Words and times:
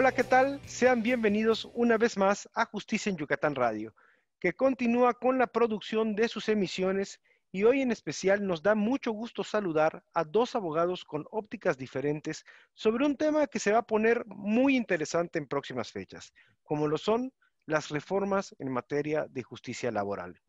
Hola, 0.00 0.12
¿qué 0.12 0.22
tal? 0.22 0.60
Sean 0.64 1.02
bienvenidos 1.02 1.68
una 1.74 1.98
vez 1.98 2.16
más 2.16 2.48
a 2.54 2.66
Justicia 2.66 3.10
en 3.10 3.16
Yucatán 3.16 3.56
Radio, 3.56 3.96
que 4.38 4.52
continúa 4.52 5.12
con 5.12 5.38
la 5.38 5.48
producción 5.48 6.14
de 6.14 6.28
sus 6.28 6.48
emisiones 6.48 7.20
y 7.50 7.64
hoy 7.64 7.80
en 7.82 7.90
especial 7.90 8.46
nos 8.46 8.62
da 8.62 8.76
mucho 8.76 9.10
gusto 9.10 9.42
saludar 9.42 10.04
a 10.14 10.22
dos 10.22 10.54
abogados 10.54 11.04
con 11.04 11.26
ópticas 11.32 11.76
diferentes 11.76 12.44
sobre 12.74 13.06
un 13.06 13.16
tema 13.16 13.48
que 13.48 13.58
se 13.58 13.72
va 13.72 13.78
a 13.78 13.86
poner 13.88 14.24
muy 14.26 14.76
interesante 14.76 15.40
en 15.40 15.48
próximas 15.48 15.90
fechas, 15.90 16.32
como 16.62 16.86
lo 16.86 16.96
son 16.96 17.32
las 17.66 17.88
reformas 17.88 18.54
en 18.60 18.70
materia 18.70 19.26
de 19.28 19.42
justicia 19.42 19.90
laboral. 19.90 20.40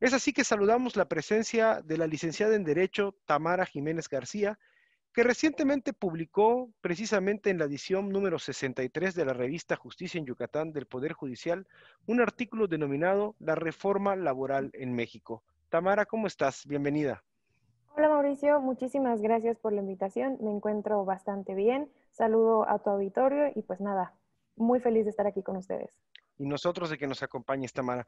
Es 0.00 0.12
así 0.12 0.34
que 0.34 0.44
saludamos 0.44 0.96
la 0.96 1.08
presencia 1.08 1.80
de 1.80 1.96
la 1.96 2.06
licenciada 2.06 2.54
en 2.54 2.64
Derecho 2.64 3.16
Tamara 3.24 3.64
Jiménez 3.64 4.06
García, 4.06 4.58
que 5.16 5.22
recientemente 5.22 5.94
publicó 5.94 6.68
precisamente 6.82 7.48
en 7.48 7.56
la 7.56 7.64
edición 7.64 8.10
número 8.10 8.38
63 8.38 9.14
de 9.14 9.24
la 9.24 9.32
revista 9.32 9.74
Justicia 9.74 10.18
en 10.18 10.26
Yucatán 10.26 10.74
del 10.74 10.84
Poder 10.84 11.14
Judicial 11.14 11.66
un 12.04 12.20
artículo 12.20 12.66
denominado 12.66 13.34
La 13.38 13.54
reforma 13.54 14.14
laboral 14.14 14.68
en 14.74 14.92
México. 14.92 15.42
Tamara, 15.70 16.04
¿cómo 16.04 16.26
estás? 16.26 16.66
Bienvenida. 16.66 17.24
Hola 17.96 18.10
Mauricio, 18.10 18.60
muchísimas 18.60 19.22
gracias 19.22 19.58
por 19.58 19.72
la 19.72 19.80
invitación. 19.80 20.36
Me 20.42 20.50
encuentro 20.50 21.02
bastante 21.06 21.54
bien. 21.54 21.90
Saludo 22.10 22.68
a 22.68 22.78
tu 22.80 22.90
auditorio 22.90 23.50
y 23.54 23.62
pues 23.62 23.80
nada, 23.80 24.12
muy 24.54 24.80
feliz 24.80 25.04
de 25.04 25.12
estar 25.12 25.26
aquí 25.26 25.42
con 25.42 25.56
ustedes. 25.56 25.98
Y 26.36 26.44
nosotros 26.44 26.90
de 26.90 26.98
que 26.98 27.06
nos 27.06 27.22
acompañes, 27.22 27.72
Tamara. 27.72 28.06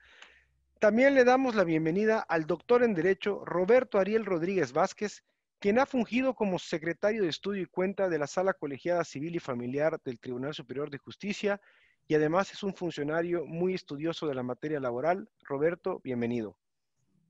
También 0.79 1.15
le 1.15 1.25
damos 1.25 1.55
la 1.55 1.65
bienvenida 1.65 2.21
al 2.21 2.45
doctor 2.45 2.83
en 2.83 2.93
Derecho 2.93 3.47
Roberto 3.47 3.99
Ariel 3.99 4.27
Rodríguez 4.27 4.75
Vázquez, 4.75 5.25
quien 5.59 5.79
ha 5.79 5.87
fungido 5.87 6.35
como 6.35 6.59
secretario 6.59 7.23
de 7.23 7.29
estudio 7.29 7.63
y 7.63 7.67
cuenta 7.67 8.09
de 8.09 8.19
la 8.19 8.27
Sala 8.27 8.55
Colegiada 8.55 9.05
Civil 9.05 9.35
y 9.37 9.41
Familiar 9.41 10.01
del 10.05 10.21
Tribunal 10.21 10.55
Superior 10.55 10.91
de 10.91 10.99
Justicia 10.99 11.61
y 12.07 12.15
además 12.15 12.53
es 12.53 12.63
un 12.63 12.75
funcionario 12.75 13.45
muy 13.45 13.75
estudioso 13.75 14.27
de 14.27 14.35
la 14.35 14.43
materia 14.43 14.81
laboral. 14.81 15.29
Roberto, 15.43 16.01
bienvenido. 16.03 16.57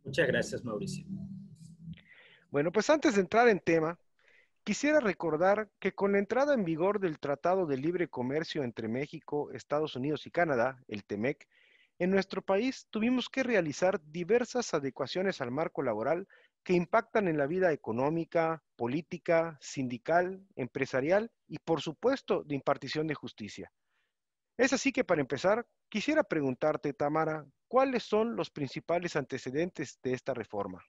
Muchas 0.04 0.28
gracias, 0.28 0.64
Mauricio. 0.64 1.04
Bueno, 2.50 2.70
pues 2.70 2.88
antes 2.90 3.14
de 3.14 3.22
entrar 3.22 3.48
en 3.48 3.60
tema, 3.60 3.98
quisiera 4.62 5.00
recordar 5.00 5.68
que 5.80 5.92
con 5.92 6.12
la 6.12 6.18
entrada 6.18 6.54
en 6.54 6.64
vigor 6.64 7.00
del 7.00 7.18
Tratado 7.18 7.66
de 7.66 7.76
Libre 7.76 8.08
Comercio 8.08 8.62
entre 8.62 8.88
México, 8.88 9.50
Estados 9.52 9.96
Unidos 9.96 10.26
y 10.26 10.30
Canadá, 10.30 10.82
el 10.86 11.04
TEMEC, 11.04 11.48
en 11.98 12.10
nuestro 12.10 12.42
país 12.42 12.86
tuvimos 12.90 13.28
que 13.28 13.42
realizar 13.42 14.00
diversas 14.00 14.72
adecuaciones 14.72 15.40
al 15.40 15.50
marco 15.50 15.82
laboral 15.82 16.28
que 16.68 16.74
impactan 16.74 17.28
en 17.28 17.38
la 17.38 17.46
vida 17.46 17.72
económica, 17.72 18.62
política, 18.76 19.56
sindical, 19.58 20.46
empresarial 20.54 21.30
y 21.46 21.60
por 21.60 21.80
supuesto 21.80 22.42
de 22.44 22.56
impartición 22.56 23.06
de 23.06 23.14
justicia. 23.14 23.72
Es 24.58 24.74
así 24.74 24.92
que 24.92 25.02
para 25.02 25.22
empezar, 25.22 25.66
quisiera 25.88 26.24
preguntarte, 26.24 26.92
Tamara, 26.92 27.46
¿cuáles 27.68 28.02
son 28.02 28.36
los 28.36 28.50
principales 28.50 29.16
antecedentes 29.16 29.98
de 30.02 30.12
esta 30.12 30.34
reforma? 30.34 30.84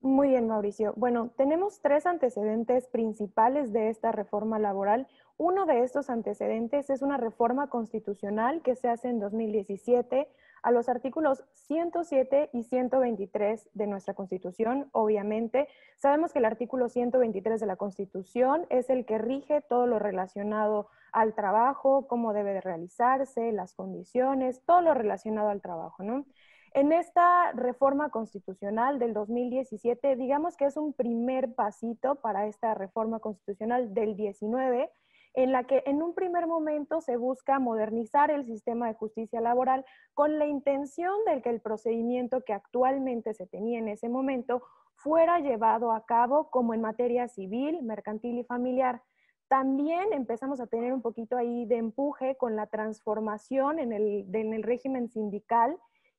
Muy 0.00 0.28
bien, 0.28 0.46
Mauricio. 0.46 0.94
Bueno, 0.96 1.32
tenemos 1.36 1.80
tres 1.80 2.06
antecedentes 2.06 2.86
principales 2.86 3.72
de 3.72 3.88
esta 3.88 4.12
reforma 4.12 4.60
laboral. 4.60 5.08
Uno 5.38 5.66
de 5.66 5.82
estos 5.82 6.08
antecedentes 6.08 6.88
es 6.88 7.02
una 7.02 7.16
reforma 7.16 7.68
constitucional 7.68 8.62
que 8.62 8.76
se 8.76 8.86
hace 8.86 9.08
en 9.08 9.18
2017 9.18 10.28
a 10.62 10.70
los 10.70 10.88
artículos 10.88 11.44
107 11.54 12.50
y 12.52 12.62
123 12.62 13.68
de 13.74 13.86
nuestra 13.86 14.14
Constitución, 14.14 14.88
obviamente. 14.92 15.68
Sabemos 15.96 16.32
que 16.32 16.38
el 16.38 16.44
artículo 16.44 16.88
123 16.88 17.60
de 17.60 17.66
la 17.66 17.76
Constitución 17.76 18.66
es 18.70 18.90
el 18.90 19.06
que 19.06 19.18
rige 19.18 19.60
todo 19.62 19.86
lo 19.86 19.98
relacionado 19.98 20.88
al 21.12 21.34
trabajo, 21.34 22.06
cómo 22.06 22.32
debe 22.32 22.52
de 22.52 22.60
realizarse, 22.60 23.52
las 23.52 23.74
condiciones, 23.74 24.62
todo 24.64 24.80
lo 24.80 24.94
relacionado 24.94 25.48
al 25.48 25.62
trabajo, 25.62 26.02
¿no? 26.02 26.26
En 26.74 26.92
esta 26.92 27.52
reforma 27.52 28.10
constitucional 28.10 28.98
del 28.98 29.14
2017, 29.14 30.16
digamos 30.16 30.56
que 30.56 30.66
es 30.66 30.76
un 30.76 30.92
primer 30.92 31.54
pasito 31.54 32.16
para 32.16 32.46
esta 32.46 32.74
reforma 32.74 33.20
constitucional 33.20 33.94
del 33.94 34.16
19, 34.16 34.90
en 35.34 35.52
la 35.52 35.64
que 35.64 35.82
en 35.86 36.02
un 36.02 36.14
primer 36.14 36.46
momento 36.46 37.00
se 37.00 37.16
busca 37.16 37.58
modernizar 37.58 38.30
el 38.30 38.44
sistema 38.44 38.88
de 38.88 38.94
justicia 38.94 39.40
laboral 39.40 39.84
con 40.14 40.38
la 40.38 40.46
intención 40.46 41.14
de 41.26 41.42
que 41.42 41.50
el 41.50 41.60
procedimiento 41.60 42.42
que 42.44 42.52
actualmente 42.52 43.34
se 43.34 43.46
tenía 43.46 43.78
en 43.78 43.88
ese 43.88 44.08
momento 44.08 44.62
fuera 44.96 45.38
llevado 45.38 45.92
a 45.92 46.04
cabo 46.06 46.50
como 46.50 46.74
en 46.74 46.80
materia 46.80 47.28
civil, 47.28 47.82
mercantil 47.82 48.38
y 48.38 48.44
familiar. 48.44 49.02
También 49.48 50.12
empezamos 50.12 50.60
a 50.60 50.66
tener 50.66 50.92
un 50.92 51.02
poquito 51.02 51.36
ahí 51.36 51.64
de 51.66 51.76
empuje 51.76 52.36
con 52.36 52.56
la 52.56 52.66
transformación 52.66 53.78
en 53.78 53.92
el, 53.92 54.26
en 54.34 54.52
el 54.52 54.62
régimen 54.62 55.08
sindical 55.08 55.78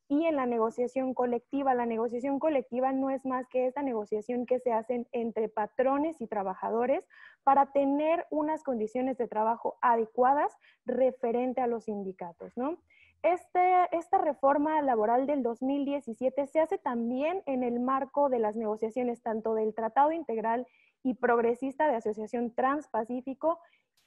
y 0.10 0.26
en 0.26 0.36
la 0.36 0.48
negociación 0.48 1.14
colectiva. 1.14 1.74
La 1.76 1.86
negociación 1.86 2.40
colectiva 2.40 2.92
no 2.92 3.12
es 3.12 3.24
más 3.26 3.48
que 3.48 3.68
esta 3.68 3.84
negociación 3.84 4.46
que 4.46 4.60
se 4.60 4.74
hace 4.74 5.08
entre 5.12 5.48
patrones 5.48 6.20
y 6.20 6.28
trabajadores 6.28 7.08
para 7.44 7.72
tener 7.72 8.26
unas 8.32 8.64
condiciones 8.64 9.18
de 9.18 9.28
trabajo 9.28 9.78
adecuadas 9.82 10.52
referente 10.86 11.62
a 11.62 11.68
los 11.68 11.86
sindicatos, 11.86 12.58
¿no? 12.58 12.80
Este, 13.22 13.60
esta 13.92 14.18
reforma 14.18 14.82
laboral 14.82 15.28
del 15.28 15.44
2017 15.44 16.48
se 16.48 16.60
hace 16.60 16.78
también 16.78 17.44
en 17.46 17.64
el 17.64 17.80
marco 17.80 18.30
de 18.30 18.40
las 18.40 18.56
negociaciones 18.56 19.22
tanto 19.22 19.54
del 19.54 19.76
Tratado 19.76 20.14
Integral 20.14 20.66
y 21.04 21.16
Progresista 21.16 21.88
de 21.88 21.98
Asociación 21.98 22.54
Transpacífico 22.56 23.60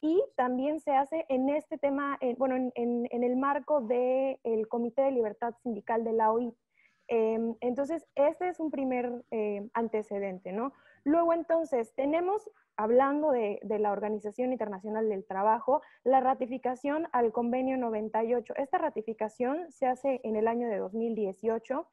y 0.02 0.20
también 0.36 0.80
se 0.80 0.90
hace 0.90 1.24
en 1.28 1.48
este 1.48 1.78
tema, 1.78 2.18
bueno, 2.36 2.56
en, 2.74 3.08
el 3.10 3.36
marco 3.36 3.80
del 3.80 4.66
Comité 4.68 5.02
de 5.02 5.12
Libertad 5.12 5.54
Sindical 5.62 6.02
de 6.02 6.12
la 6.12 6.32
OIT. 6.32 6.54
Em, 7.06 7.54
entonces, 7.60 8.04
este 8.16 8.48
es 8.48 8.58
un 8.58 8.72
primer 8.72 9.24
eh, 9.30 9.68
antecedente, 9.74 10.50
¿no? 10.50 10.72
Luego, 11.04 11.32
entonces, 11.32 11.94
tenemos, 11.94 12.50
hablando 12.76 13.30
de, 13.30 13.60
de, 13.62 13.78
la 13.78 13.92
Organización 13.92 14.50
Internacional 14.50 15.08
del 15.08 15.24
Trabajo, 15.24 15.82
la 16.02 16.18
ratificación 16.20 17.06
al 17.12 17.30
convenio 17.30 17.76
98. 17.76 18.54
Esta 18.56 18.78
ratificación 18.78 19.70
se 19.70 19.86
hace 19.86 20.20
en 20.24 20.34
el 20.34 20.48
año 20.48 20.68
de 20.68 20.78
2018 20.78 21.86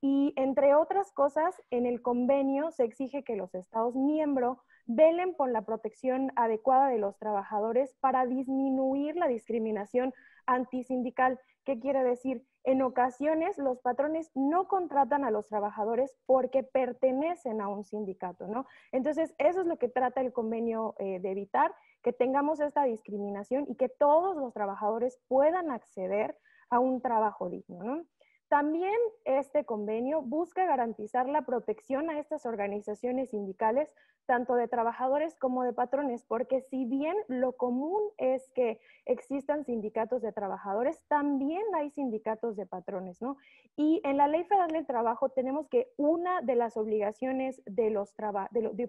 y, 0.00 0.32
entre 0.36 0.74
otras 0.74 1.12
cosas, 1.12 1.62
en 1.70 1.84
el 1.84 2.00
convenio 2.00 2.70
se 2.70 2.84
exige 2.84 3.22
que 3.22 3.36
los 3.36 3.54
Estados 3.54 3.94
miembros 3.96 4.58
velen 4.86 5.34
por 5.34 5.50
la 5.50 5.62
protección 5.62 6.32
adecuada 6.36 6.88
de 6.88 6.98
los 6.98 7.18
trabajadores 7.18 7.94
para 8.00 8.26
disminuir 8.26 9.16
la 9.16 9.28
discriminación 9.28 10.12
antisindical. 10.46 11.38
¿Qué 11.64 11.78
quiere 11.78 12.02
decir? 12.02 12.44
En 12.64 12.82
ocasiones 12.82 13.56
los 13.58 13.80
patrones 13.80 14.30
no 14.34 14.68
contratan 14.68 15.24
a 15.24 15.30
los 15.30 15.48
trabajadores 15.48 16.16
porque 16.26 16.62
pertenecen 16.62 17.60
a 17.60 17.68
un 17.68 17.84
sindicato, 17.84 18.46
¿no? 18.48 18.66
Entonces, 18.92 19.34
eso 19.38 19.60
es 19.62 19.66
lo 19.66 19.78
que 19.78 19.88
trata 19.88 20.20
el 20.20 20.32
convenio 20.32 20.94
eh, 20.98 21.20
de 21.20 21.30
evitar, 21.30 21.74
que 22.02 22.12
tengamos 22.12 22.60
esta 22.60 22.84
discriminación 22.84 23.66
y 23.68 23.76
que 23.76 23.88
todos 23.88 24.36
los 24.36 24.52
trabajadores 24.52 25.18
puedan 25.28 25.70
acceder 25.70 26.36
a 26.70 26.78
un 26.78 27.00
trabajo 27.00 27.48
digno, 27.48 27.82
¿no? 27.82 28.04
También 28.50 28.96
este 29.24 29.64
convenio 29.64 30.22
busca 30.22 30.64
garantizar 30.64 31.28
la 31.28 31.42
protección 31.42 32.10
a 32.10 32.18
estas 32.18 32.46
organizaciones 32.46 33.30
sindicales, 33.30 33.94
tanto 34.26 34.56
de 34.56 34.66
trabajadores 34.66 35.36
como 35.36 35.62
de 35.62 35.72
patrones, 35.72 36.24
porque 36.24 36.60
si 36.62 36.84
bien 36.84 37.14
lo 37.28 37.52
común 37.52 38.02
es 38.18 38.50
que 38.50 38.80
existan 39.06 39.64
sindicatos 39.64 40.20
de 40.20 40.32
trabajadores, 40.32 41.00
también 41.06 41.62
hay 41.76 41.90
sindicatos 41.90 42.56
de 42.56 42.66
patrones, 42.66 43.22
¿no? 43.22 43.36
Y 43.76 44.00
en 44.02 44.16
la 44.16 44.26
Ley 44.26 44.42
Federal 44.42 44.72
del 44.72 44.84
Trabajo 44.84 45.28
tenemos 45.28 45.68
que 45.68 45.92
una 45.96 46.42
de 46.42 46.56
las 46.56 46.76
obligaciones 46.76 47.62
de 47.66 47.90
los, 47.90 48.12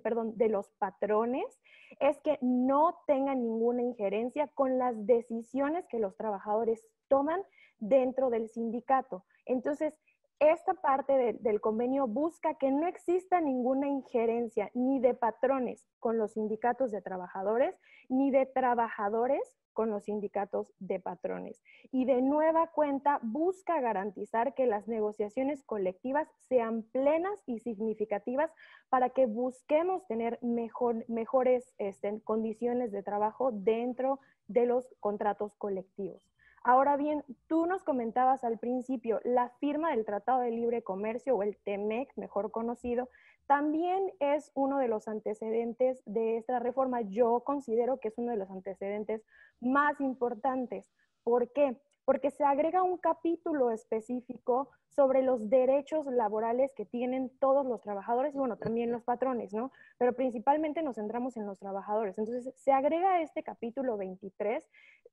perdón, 0.02 0.36
de 0.38 0.50
los 0.50 0.72
patrones 0.80 1.62
es 2.00 2.20
que 2.22 2.40
no 2.42 2.98
tengan 3.06 3.44
ninguna 3.44 3.84
injerencia 3.84 4.48
con 4.48 4.80
las 4.80 5.06
decisiones 5.06 5.86
que 5.88 6.00
los 6.00 6.18
trabajadores 6.18 6.84
toman 7.10 7.44
dentro 7.80 8.32
del 8.32 8.50
sindicato. 8.50 9.24
Entonces, 9.46 10.00
esta 10.42 10.74
parte 10.74 11.38
del 11.40 11.62
convenio 11.62 12.08
busca 12.08 12.56
que 12.56 12.72
no 12.72 12.88
exista 12.88 13.40
ninguna 13.40 13.88
injerencia 13.88 14.72
ni 14.74 15.00
de 15.00 15.14
patrones 15.14 15.88
con 16.00 16.18
los 16.18 16.34
sindicatos 16.34 16.90
de 16.90 17.02
trabajadores, 17.02 17.80
ni 18.10 18.32
de 18.32 18.48
trabajadores 18.48 19.62
con 19.74 19.92
los 19.92 20.06
sindicatos 20.06 20.74
de 20.80 21.00
patrones. 21.00 21.62
Y 21.92 22.06
de 22.06 22.24
nueva 22.24 22.72
cuenta 22.72 23.20
busca 23.22 23.80
garantizar 23.82 24.56
que 24.56 24.66
las 24.66 24.88
negociaciones 24.88 25.64
colectivas 25.64 26.28
sean 26.50 26.82
plenas 26.92 27.40
y 27.46 27.60
significativas 27.60 28.52
para 28.90 29.12
que 29.12 29.28
busquemos 29.28 30.08
tener 30.08 30.40
mejores 30.42 31.72
este, 31.78 32.20
condiciones 32.24 32.92
de 32.92 33.04
trabajo 33.04 33.52
dentro 33.52 34.20
de 34.48 34.66
los 34.66 34.92
contratos 35.00 35.56
colectivos. 35.56 36.32
Ahora 36.64 36.96
bien, 36.96 37.24
tú 37.48 37.66
nos 37.66 37.84
comentabas 37.84 38.44
al 38.44 38.60
principio, 38.60 39.20
la 39.24 39.50
firma 39.60 39.92
del 39.92 40.06
Tratado 40.06 40.42
de 40.42 40.52
Libre 40.52 40.84
Comercio 40.84 41.36
o 41.36 41.42
el 41.42 41.58
TEMEC, 41.58 42.16
mejor 42.18 42.52
conocido, 42.52 43.10
también 43.48 44.14
es 44.20 44.52
uno 44.54 44.78
de 44.78 44.88
los 44.88 45.08
antecedentes 45.08 46.04
de 46.06 46.38
esta 46.38 46.60
reforma. 46.60 47.02
Yo 47.02 47.42
considero 47.44 48.00
que 48.00 48.10
es 48.10 48.18
uno 48.18 48.32
de 48.32 48.38
los 48.38 48.52
antecedentes 48.52 49.24
más 49.60 50.00
importantes. 50.00 50.90
¿Por 51.24 51.52
qué? 51.52 51.82
Porque 52.06 52.32
se 52.32 52.44
agrega 52.44 52.84
un 52.84 52.98
capítulo 52.98 53.72
específico 53.72 54.70
sobre 54.96 55.22
los 55.22 55.50
derechos 55.50 56.06
laborales 56.08 56.72
que 56.76 56.86
tienen 56.86 57.30
todos 57.40 57.66
los 57.66 57.82
trabajadores 57.82 58.36
y 58.36 58.38
bueno, 58.38 58.58
también 58.58 58.92
los 58.92 59.04
patrones, 59.04 59.54
¿no? 59.54 59.72
Pero 59.98 60.14
principalmente 60.14 60.84
nos 60.84 60.96
centramos 60.96 61.38
en 61.38 61.46
los 61.46 61.60
trabajadores. 61.60 62.18
Entonces, 62.18 62.54
se 62.58 62.72
agrega 62.72 63.22
este 63.22 63.44
capítulo 63.44 63.98
23, 63.98 64.64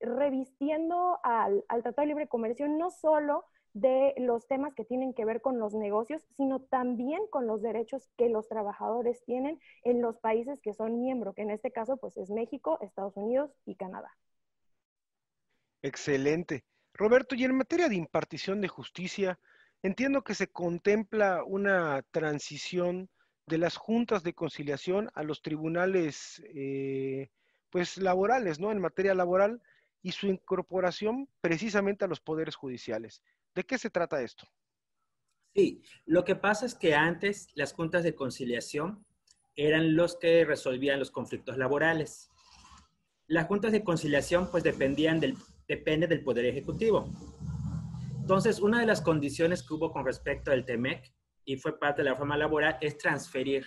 revistiendo 0.00 1.18
al, 1.22 1.64
Tratado 1.68 2.02
de 2.02 2.06
Libre 2.06 2.28
Comercio 2.28 2.68
no 2.68 2.90
solo 2.90 3.44
de 3.74 4.14
los 4.18 4.48
temas 4.48 4.74
que 4.74 4.84
tienen 4.84 5.14
que 5.14 5.24
ver 5.24 5.40
con 5.40 5.60
los 5.60 5.74
negocios, 5.74 6.26
sino 6.36 6.60
también 6.60 7.20
con 7.30 7.46
los 7.46 7.62
derechos 7.62 8.08
que 8.16 8.28
los 8.28 8.48
trabajadores 8.48 9.22
tienen 9.24 9.60
en 9.84 10.02
los 10.02 10.18
países 10.18 10.60
que 10.60 10.74
son 10.74 11.00
miembros, 11.00 11.34
que 11.34 11.42
en 11.42 11.50
este 11.50 11.70
caso 11.70 11.96
pues 11.96 12.16
es 12.16 12.30
México, 12.30 12.78
Estados 12.80 13.16
Unidos 13.16 13.52
y 13.64 13.76
Canadá. 13.76 14.10
Excelente. 15.82 16.64
Roberto, 16.98 17.36
y 17.36 17.44
en 17.44 17.56
materia 17.56 17.88
de 17.88 17.94
impartición 17.94 18.60
de 18.60 18.66
justicia, 18.66 19.38
entiendo 19.82 20.22
que 20.22 20.34
se 20.34 20.48
contempla 20.48 21.44
una 21.44 22.02
transición 22.10 23.08
de 23.46 23.58
las 23.58 23.76
juntas 23.76 24.24
de 24.24 24.34
conciliación 24.34 25.08
a 25.14 25.22
los 25.22 25.40
tribunales 25.40 26.42
eh, 26.54 27.30
pues 27.70 27.98
laborales, 27.98 28.58
¿no? 28.58 28.72
En 28.72 28.80
materia 28.80 29.14
laboral 29.14 29.62
y 30.02 30.10
su 30.10 30.26
incorporación 30.26 31.28
precisamente 31.40 32.04
a 32.04 32.08
los 32.08 32.20
poderes 32.20 32.56
judiciales. 32.56 33.22
¿De 33.54 33.64
qué 33.64 33.78
se 33.78 33.90
trata 33.90 34.20
esto? 34.20 34.48
Sí, 35.54 35.82
lo 36.04 36.24
que 36.24 36.34
pasa 36.34 36.66
es 36.66 36.74
que 36.74 36.94
antes 36.94 37.48
las 37.54 37.72
juntas 37.72 38.02
de 38.02 38.16
conciliación 38.16 39.06
eran 39.54 39.94
los 39.94 40.16
que 40.16 40.44
resolvían 40.44 40.98
los 40.98 41.12
conflictos 41.12 41.56
laborales. 41.58 42.28
Las 43.28 43.46
juntas 43.46 43.70
de 43.70 43.84
conciliación 43.84 44.50
pues 44.50 44.64
dependían 44.64 45.20
del 45.20 45.36
depende 45.68 46.06
del 46.06 46.24
Poder 46.24 46.46
Ejecutivo. 46.46 47.12
Entonces, 48.20 48.60
una 48.60 48.80
de 48.80 48.86
las 48.86 49.00
condiciones 49.00 49.62
que 49.62 49.74
hubo 49.74 49.92
con 49.92 50.04
respecto 50.04 50.50
al 50.50 50.64
TEMEC 50.64 51.12
y 51.44 51.56
fue 51.56 51.78
parte 51.78 52.02
de 52.02 52.06
la 52.06 52.12
reforma 52.12 52.36
laboral 52.36 52.78
es 52.80 52.98
transferir 52.98 53.66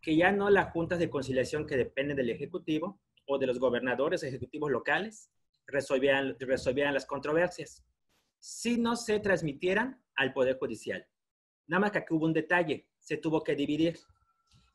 que 0.00 0.16
ya 0.16 0.32
no 0.32 0.50
las 0.50 0.70
juntas 0.72 0.98
de 0.98 1.10
conciliación 1.10 1.66
que 1.66 1.76
dependen 1.76 2.16
del 2.16 2.30
Ejecutivo 2.30 3.00
o 3.26 3.38
de 3.38 3.46
los 3.46 3.58
gobernadores 3.58 4.22
ejecutivos 4.22 4.70
locales 4.70 5.30
resolvieran, 5.66 6.36
resolvieran 6.40 6.94
las 6.94 7.06
controversias, 7.06 7.84
sino 8.38 8.96
se 8.96 9.18
transmitieran 9.20 10.02
al 10.16 10.32
Poder 10.32 10.58
Judicial. 10.58 11.06
Nada 11.66 11.80
más 11.80 11.92
que 11.92 11.98
aquí 11.98 12.12
hubo 12.14 12.26
un 12.26 12.32
detalle, 12.32 12.86
se 12.98 13.16
tuvo 13.16 13.42
que 13.42 13.56
dividir. 13.56 13.98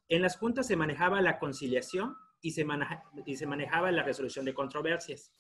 En 0.08 0.24
las 0.24 0.38
juntas 0.38 0.66
se 0.66 0.76
manejaba 0.76 1.22
la 1.22 1.38
conciliación 1.38 2.16
y 2.42 2.52
se, 2.52 2.66
y 3.26 3.36
se 3.36 3.46
manejaba 3.46 3.92
la 3.92 4.04
resolución 4.04 4.46
de 4.46 4.54
controversias. 4.54 5.32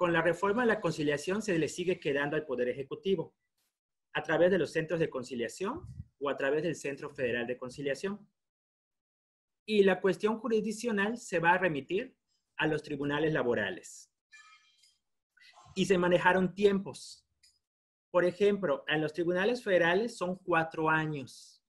Con 0.00 0.14
la 0.14 0.22
reforma 0.22 0.62
de 0.62 0.68
la 0.68 0.80
conciliación 0.80 1.42
se 1.42 1.58
le 1.58 1.68
sigue 1.68 2.00
quedando 2.00 2.34
al 2.34 2.46
Poder 2.46 2.70
Ejecutivo 2.70 3.36
a 4.14 4.22
través 4.22 4.50
de 4.50 4.56
los 4.56 4.72
centros 4.72 4.98
de 4.98 5.10
conciliación 5.10 5.86
o 6.18 6.30
a 6.30 6.38
través 6.38 6.62
del 6.62 6.74
Centro 6.74 7.10
Federal 7.10 7.46
de 7.46 7.58
Conciliación. 7.58 8.26
Y 9.66 9.82
la 9.82 10.00
cuestión 10.00 10.38
jurisdiccional 10.38 11.18
se 11.18 11.38
va 11.38 11.52
a 11.52 11.58
remitir 11.58 12.16
a 12.56 12.66
los 12.66 12.82
tribunales 12.82 13.34
laborales. 13.34 14.10
Y 15.74 15.84
se 15.84 15.98
manejaron 15.98 16.54
tiempos. 16.54 17.28
Por 18.10 18.24
ejemplo, 18.24 18.84
en 18.88 19.02
los 19.02 19.12
tribunales 19.12 19.62
federales 19.62 20.16
son 20.16 20.36
cuatro 20.36 20.88
años 20.88 21.62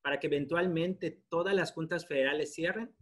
para 0.00 0.20
que 0.20 0.28
eventualmente 0.28 1.24
todas 1.28 1.56
las 1.56 1.72
juntas 1.72 2.06
federales 2.06 2.54
cierren 2.54 2.94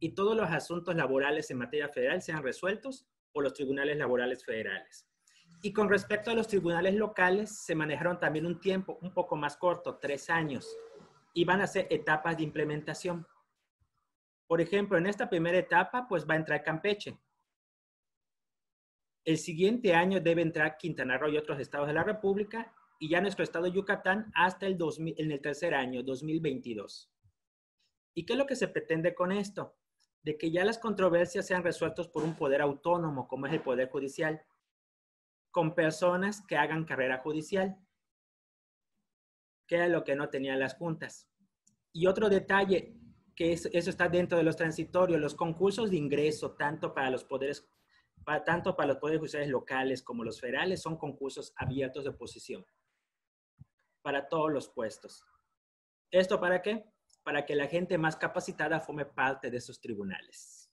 y 0.00 0.14
todos 0.14 0.34
los 0.34 0.48
asuntos 0.48 0.96
laborales 0.96 1.50
en 1.50 1.58
materia 1.58 1.90
federal 1.90 2.22
sean 2.22 2.42
resueltos 2.42 3.06
por 3.36 3.44
los 3.44 3.52
tribunales 3.52 3.98
laborales 3.98 4.42
federales. 4.42 5.06
Y 5.60 5.70
con 5.74 5.90
respecto 5.90 6.30
a 6.30 6.34
los 6.34 6.48
tribunales 6.48 6.94
locales, 6.94 7.54
se 7.54 7.74
manejaron 7.74 8.18
también 8.18 8.46
un 8.46 8.58
tiempo 8.62 8.98
un 9.02 9.12
poco 9.12 9.36
más 9.36 9.58
corto, 9.58 9.98
tres 9.98 10.30
años, 10.30 10.74
y 11.34 11.44
van 11.44 11.60
a 11.60 11.66
ser 11.66 11.86
etapas 11.90 12.38
de 12.38 12.44
implementación. 12.44 13.26
Por 14.46 14.62
ejemplo, 14.62 14.96
en 14.96 15.06
esta 15.06 15.28
primera 15.28 15.58
etapa, 15.58 16.06
pues 16.08 16.26
va 16.26 16.32
a 16.32 16.38
entrar 16.38 16.62
Campeche. 16.62 17.18
El 19.22 19.36
siguiente 19.36 19.94
año 19.94 20.18
debe 20.18 20.40
entrar 20.40 20.78
Quintana 20.78 21.18
Roo 21.18 21.28
y 21.28 21.36
otros 21.36 21.60
estados 21.60 21.88
de 21.88 21.92
la 21.92 22.04
República, 22.04 22.74
y 22.98 23.10
ya 23.10 23.20
nuestro 23.20 23.44
estado 23.44 23.66
de 23.66 23.72
Yucatán 23.72 24.32
hasta 24.34 24.66
el 24.66 24.78
2000, 24.78 25.14
en 25.18 25.30
el 25.30 25.42
tercer 25.42 25.74
año, 25.74 26.02
2022. 26.02 27.12
¿Y 28.14 28.24
qué 28.24 28.32
es 28.32 28.38
lo 28.38 28.46
que 28.46 28.56
se 28.56 28.68
pretende 28.68 29.14
con 29.14 29.30
esto? 29.30 29.76
De 30.26 30.36
que 30.36 30.50
ya 30.50 30.64
las 30.64 30.78
controversias 30.78 31.46
sean 31.46 31.62
resueltas 31.62 32.08
por 32.08 32.24
un 32.24 32.34
poder 32.34 32.60
autónomo, 32.60 33.28
como 33.28 33.46
es 33.46 33.52
el 33.52 33.62
Poder 33.62 33.88
Judicial, 33.88 34.44
con 35.52 35.76
personas 35.76 36.44
que 36.48 36.56
hagan 36.56 36.84
carrera 36.84 37.18
judicial, 37.18 37.78
que 39.68 39.76
era 39.76 39.86
lo 39.86 40.02
que 40.02 40.16
no 40.16 40.28
tenían 40.28 40.58
las 40.58 40.74
juntas. 40.74 41.28
Y 41.92 42.08
otro 42.08 42.28
detalle, 42.28 42.96
que 43.36 43.52
eso 43.52 43.68
está 43.70 44.08
dentro 44.08 44.36
de 44.36 44.42
los 44.42 44.56
transitorios, 44.56 45.20
los 45.20 45.36
concursos 45.36 45.92
de 45.92 45.96
ingreso, 45.96 46.56
tanto 46.56 46.92
para 46.92 47.08
los 47.08 47.22
poderes, 47.22 47.64
tanto 48.44 48.74
para 48.74 48.88
los 48.88 48.96
poderes 48.96 49.20
judiciales 49.20 49.50
locales 49.50 50.02
como 50.02 50.24
los 50.24 50.40
federales, 50.40 50.82
son 50.82 50.98
concursos 50.98 51.52
abiertos 51.54 52.02
de 52.02 52.10
oposición 52.10 52.66
para 54.02 54.26
todos 54.28 54.52
los 54.52 54.68
puestos. 54.68 55.24
¿Esto 56.10 56.40
para 56.40 56.62
qué? 56.62 56.84
Para 57.26 57.44
que 57.44 57.56
la 57.56 57.66
gente 57.66 57.98
más 57.98 58.14
capacitada 58.14 58.78
forme 58.78 59.04
parte 59.04 59.50
de 59.50 59.56
esos 59.56 59.80
tribunales. 59.80 60.70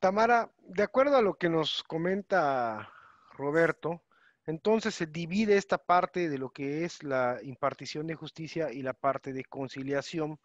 Tamara, 0.00 0.52
de 0.58 0.82
acuerdo 0.82 1.16
a 1.16 1.22
lo 1.22 1.34
que 1.34 1.48
nos 1.48 1.84
comenta 1.84 2.92
Roberto, 3.34 4.02
entonces 4.46 4.96
se 4.96 5.06
divide 5.06 5.56
esta 5.56 5.78
parte 5.78 6.28
de 6.28 6.38
lo 6.38 6.50
que 6.50 6.84
es 6.84 7.04
la 7.04 7.38
impartición 7.44 8.08
de 8.08 8.16
justicia 8.16 8.72
y 8.72 8.82
la 8.82 8.94
parte 8.94 9.32
de 9.32 9.44
conciliación. 9.44 10.40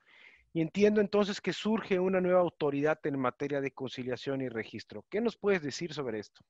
Y 0.53 0.61
entiendo 0.61 1.01
entonces 1.01 1.41
que 1.41 1.53
surge 1.53 1.99
una 1.99 2.21
nueva 2.21 2.41
autoridad 2.41 2.99
en 3.03 3.17
materia 3.17 3.61
de 3.61 3.71
conciliación 3.71 4.41
y 4.41 4.47
registro. 4.47 5.03
¿Qué 5.09 5.21
nos 5.21 5.35
puedes 5.37 5.63
decir 5.63 5.91
sobre 5.91 6.19
esto? 6.19 6.45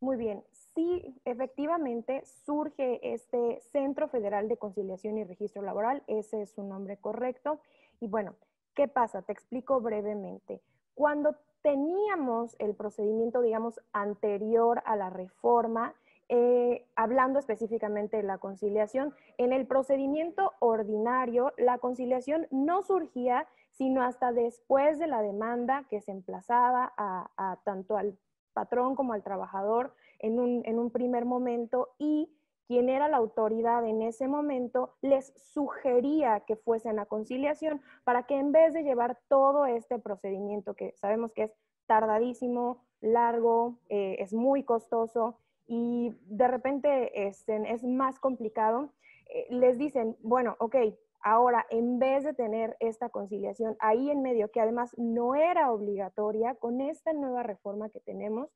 Muy 0.00 0.16
bien, 0.16 0.42
sí, 0.76 1.02
efectivamente 1.24 2.22
surge 2.44 3.00
este 3.14 3.60
Centro 3.72 4.08
Federal 4.08 4.46
de 4.46 4.58
Conciliación 4.58 5.18
y 5.18 5.24
Registro 5.24 5.62
Laboral, 5.62 6.04
ese 6.06 6.42
es 6.42 6.52
su 6.52 6.62
nombre 6.62 6.98
correcto. 6.98 7.58
Y 7.98 8.06
bueno, 8.06 8.34
¿qué 8.74 8.86
pasa? 8.86 9.22
Te 9.22 9.32
explico 9.32 9.80
brevemente. 9.80 10.60
Cuando 10.94 11.34
teníamos 11.62 12.54
el 12.58 12.74
procedimiento, 12.74 13.40
digamos, 13.40 13.80
anterior 13.92 14.82
a 14.84 14.96
la 14.96 15.10
reforma, 15.10 15.94
eh, 16.28 16.84
hablando 16.94 17.38
específicamente 17.38 18.18
de 18.18 18.22
la 18.22 18.38
conciliación, 18.38 19.14
en 19.38 19.52
el 19.52 19.66
procedimiento 19.66 20.52
ordinario, 20.58 21.54
la 21.56 21.78
conciliación 21.78 22.46
no 22.50 22.82
surgía 22.82 23.48
sino 23.72 24.02
hasta 24.02 24.32
después 24.32 24.98
de 24.98 25.06
la 25.06 25.20
demanda 25.20 25.84
que 25.90 26.00
se 26.00 26.10
emplazaba 26.10 26.94
a 26.96 27.58
tanto 27.62 27.98
al 27.98 28.16
patrón 28.54 28.96
como 28.96 29.12
al 29.12 29.22
trabajador 29.22 29.92
en 30.18 30.38
un, 30.38 30.90
primer 30.90 31.24
momento 31.24 31.94
y 31.98 32.30
quien 32.66 32.88
era 32.88 33.08
la 33.08 33.18
autoridad 33.18 33.86
en 33.86 34.02
ese 34.02 34.26
momento 34.28 34.94
les 35.02 35.32
sugería 35.36 36.40
que 36.40 36.56
fuesen 36.56 36.98
a 36.98 37.06
conciliación 37.06 37.80
para 38.04 38.24
que 38.24 38.36
en 38.36 38.52
vez 38.52 38.74
de 38.74 38.82
llevar 38.82 39.18
todo 39.28 39.66
este 39.66 39.98
procedimiento 39.98 40.74
que 40.74 40.92
sabemos 40.96 41.32
que 41.32 41.44
es 41.44 41.52
tardadísimo, 41.86 42.84
largo, 43.00 43.78
eh, 43.88 44.16
es 44.18 44.32
muy 44.32 44.64
costoso 44.64 45.38
y 45.66 46.16
de 46.26 46.48
repente 46.48 47.28
es, 47.28 47.40
este, 47.40 47.72
es 47.72 47.84
más 47.84 48.18
complicado, 48.18 48.92
eh, 49.28 49.46
les 49.50 49.78
dicen, 49.78 50.16
bueno, 50.22 50.56
ok, 50.58 50.76
ahora 51.20 51.66
en 51.70 51.98
vez 51.98 52.22
de 52.22 52.34
tener 52.34 52.76
esta 52.78 53.08
conciliación 53.08 53.76
ahí 53.80 54.10
en 54.10 54.22
medio, 54.22 54.50
que 54.50 54.60
además 54.60 54.96
no 54.96 55.34
era 55.34 55.72
obligatoria 55.72 56.54
con 56.54 56.80
esta 56.80 57.12
nueva 57.12 57.42
reforma 57.42 57.88
que 57.88 57.98
tenemos, 57.98 58.48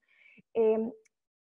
eh, 0.55 0.93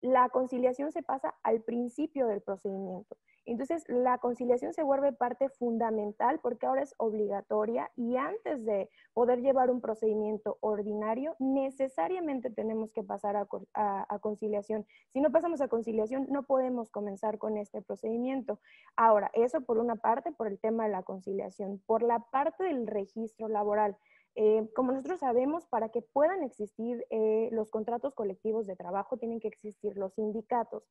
la 0.01 0.29
conciliación 0.29 0.93
se 0.93 1.03
pasa 1.03 1.35
al 1.43 1.63
principio 1.63 2.27
del 2.27 2.41
procedimiento. 2.41 3.17
Entonces, 3.49 3.83
la 3.89 4.19
conciliación 4.19 4.75
se 4.75 4.83
vuelve 4.83 5.11
parte 5.13 5.49
fundamental 5.49 6.39
porque 6.43 6.67
ahora 6.67 6.83
es 6.83 6.95
obligatoria 6.99 7.91
y 7.97 8.17
antes 8.17 8.63
de 8.67 8.91
poder 9.15 9.41
llevar 9.41 9.71
un 9.71 9.81
procedimiento 9.81 10.59
ordinario, 10.61 11.35
necesariamente 11.39 12.51
tenemos 12.51 12.93
que 12.93 13.03
pasar 13.03 13.37
a, 13.37 14.19
conciliación. 14.21 14.85
Si 15.15 15.23
no 15.23 15.33
pasamos 15.33 15.63
a 15.63 15.69
conciliación, 15.69 16.27
no 16.29 16.43
podemos 16.43 16.91
comenzar 16.91 17.39
con 17.39 17.57
este 17.57 17.81
procedimiento. 17.81 18.61
Ahora, 18.97 19.31
eso 19.33 19.63
por 19.63 19.79
una 19.79 19.97
parte, 19.97 20.31
por 20.31 20.47
el 20.47 20.59
tema 20.59 20.85
de 20.85 20.91
la 20.91 21.03
conciliación. 21.03 21.81
Por 21.87 22.03
la 22.03 22.19
parte 22.19 22.65
del 22.65 22.87
registro 22.87 23.49
laboral, 23.49 23.97
Eh, 24.41 24.71
como 24.73 24.93
nosotros 24.93 25.19
sabemos, 25.19 25.67
para 25.67 25.89
que 25.89 26.01
puedan 26.01 26.45
existir 26.45 27.05
eh, 27.11 27.49
los 27.51 27.73
contratos 27.73 28.15
colectivos 28.15 28.69
de 28.69 28.77
trabajo, 28.77 29.17
tienen 29.17 29.41
que 29.41 29.49
existir 29.49 29.97
los 29.97 30.15
sindicatos. 30.15 30.85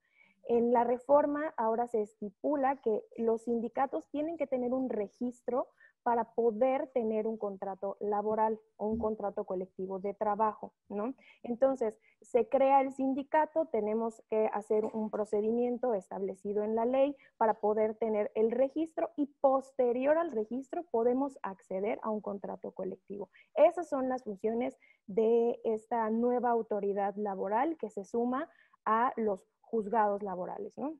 En 0.49 0.73
la 0.73 0.83
reforma 0.83 1.53
ahora 1.55 1.87
se 1.87 2.01
estipula 2.01 2.75
que 2.81 3.05
los 3.15 3.43
sindicatos 3.43 4.03
tienen 4.11 4.35
que 4.35 4.47
tener 4.47 4.73
un 4.73 4.89
registro 4.89 5.69
para 6.07 6.23
poder 6.23 6.87
tener 6.93 7.27
un 7.27 7.35
contrato 7.35 7.97
laboral 7.99 8.57
o 8.77 8.87
un 8.87 8.97
contrato 8.97 9.43
colectivo 9.43 9.99
de 9.99 10.13
trabajo, 10.13 10.71
¿no? 10.87 11.13
Entonces, 11.43 11.99
se 12.21 12.47
crea 12.47 12.79
el 12.79 12.93
sindicato, 12.93 13.65
tenemos 13.65 14.23
que 14.29 14.49
hacer 14.53 14.85
un 14.85 15.09
procedimiento 15.09 15.93
establecido 15.93 16.63
en 16.63 16.75
la 16.75 16.85
ley 16.85 17.17
para 17.35 17.55
poder 17.55 17.95
tener 17.95 18.31
el 18.35 18.51
registro 18.51 19.09
y 19.17 19.25
posterior 19.41 20.17
al 20.17 20.31
registro 20.31 20.83
podemos 20.91 21.37
acceder 21.41 21.99
a 22.03 22.09
un 22.09 22.21
contrato 22.21 22.71
colectivo. 22.71 23.29
Esas 23.55 23.89
son 23.89 24.07
las 24.07 24.23
funciones 24.23 24.77
de 25.07 25.59
esta 25.65 26.09
nueva 26.09 26.51
autoridad 26.51 27.17
laboral 27.17 27.75
que 27.75 27.89
se 27.89 28.05
suma 28.05 28.49
a 28.85 29.11
los 29.17 29.45
juzgados 29.59 30.23
laborales, 30.23 30.71
¿no? 30.77 30.95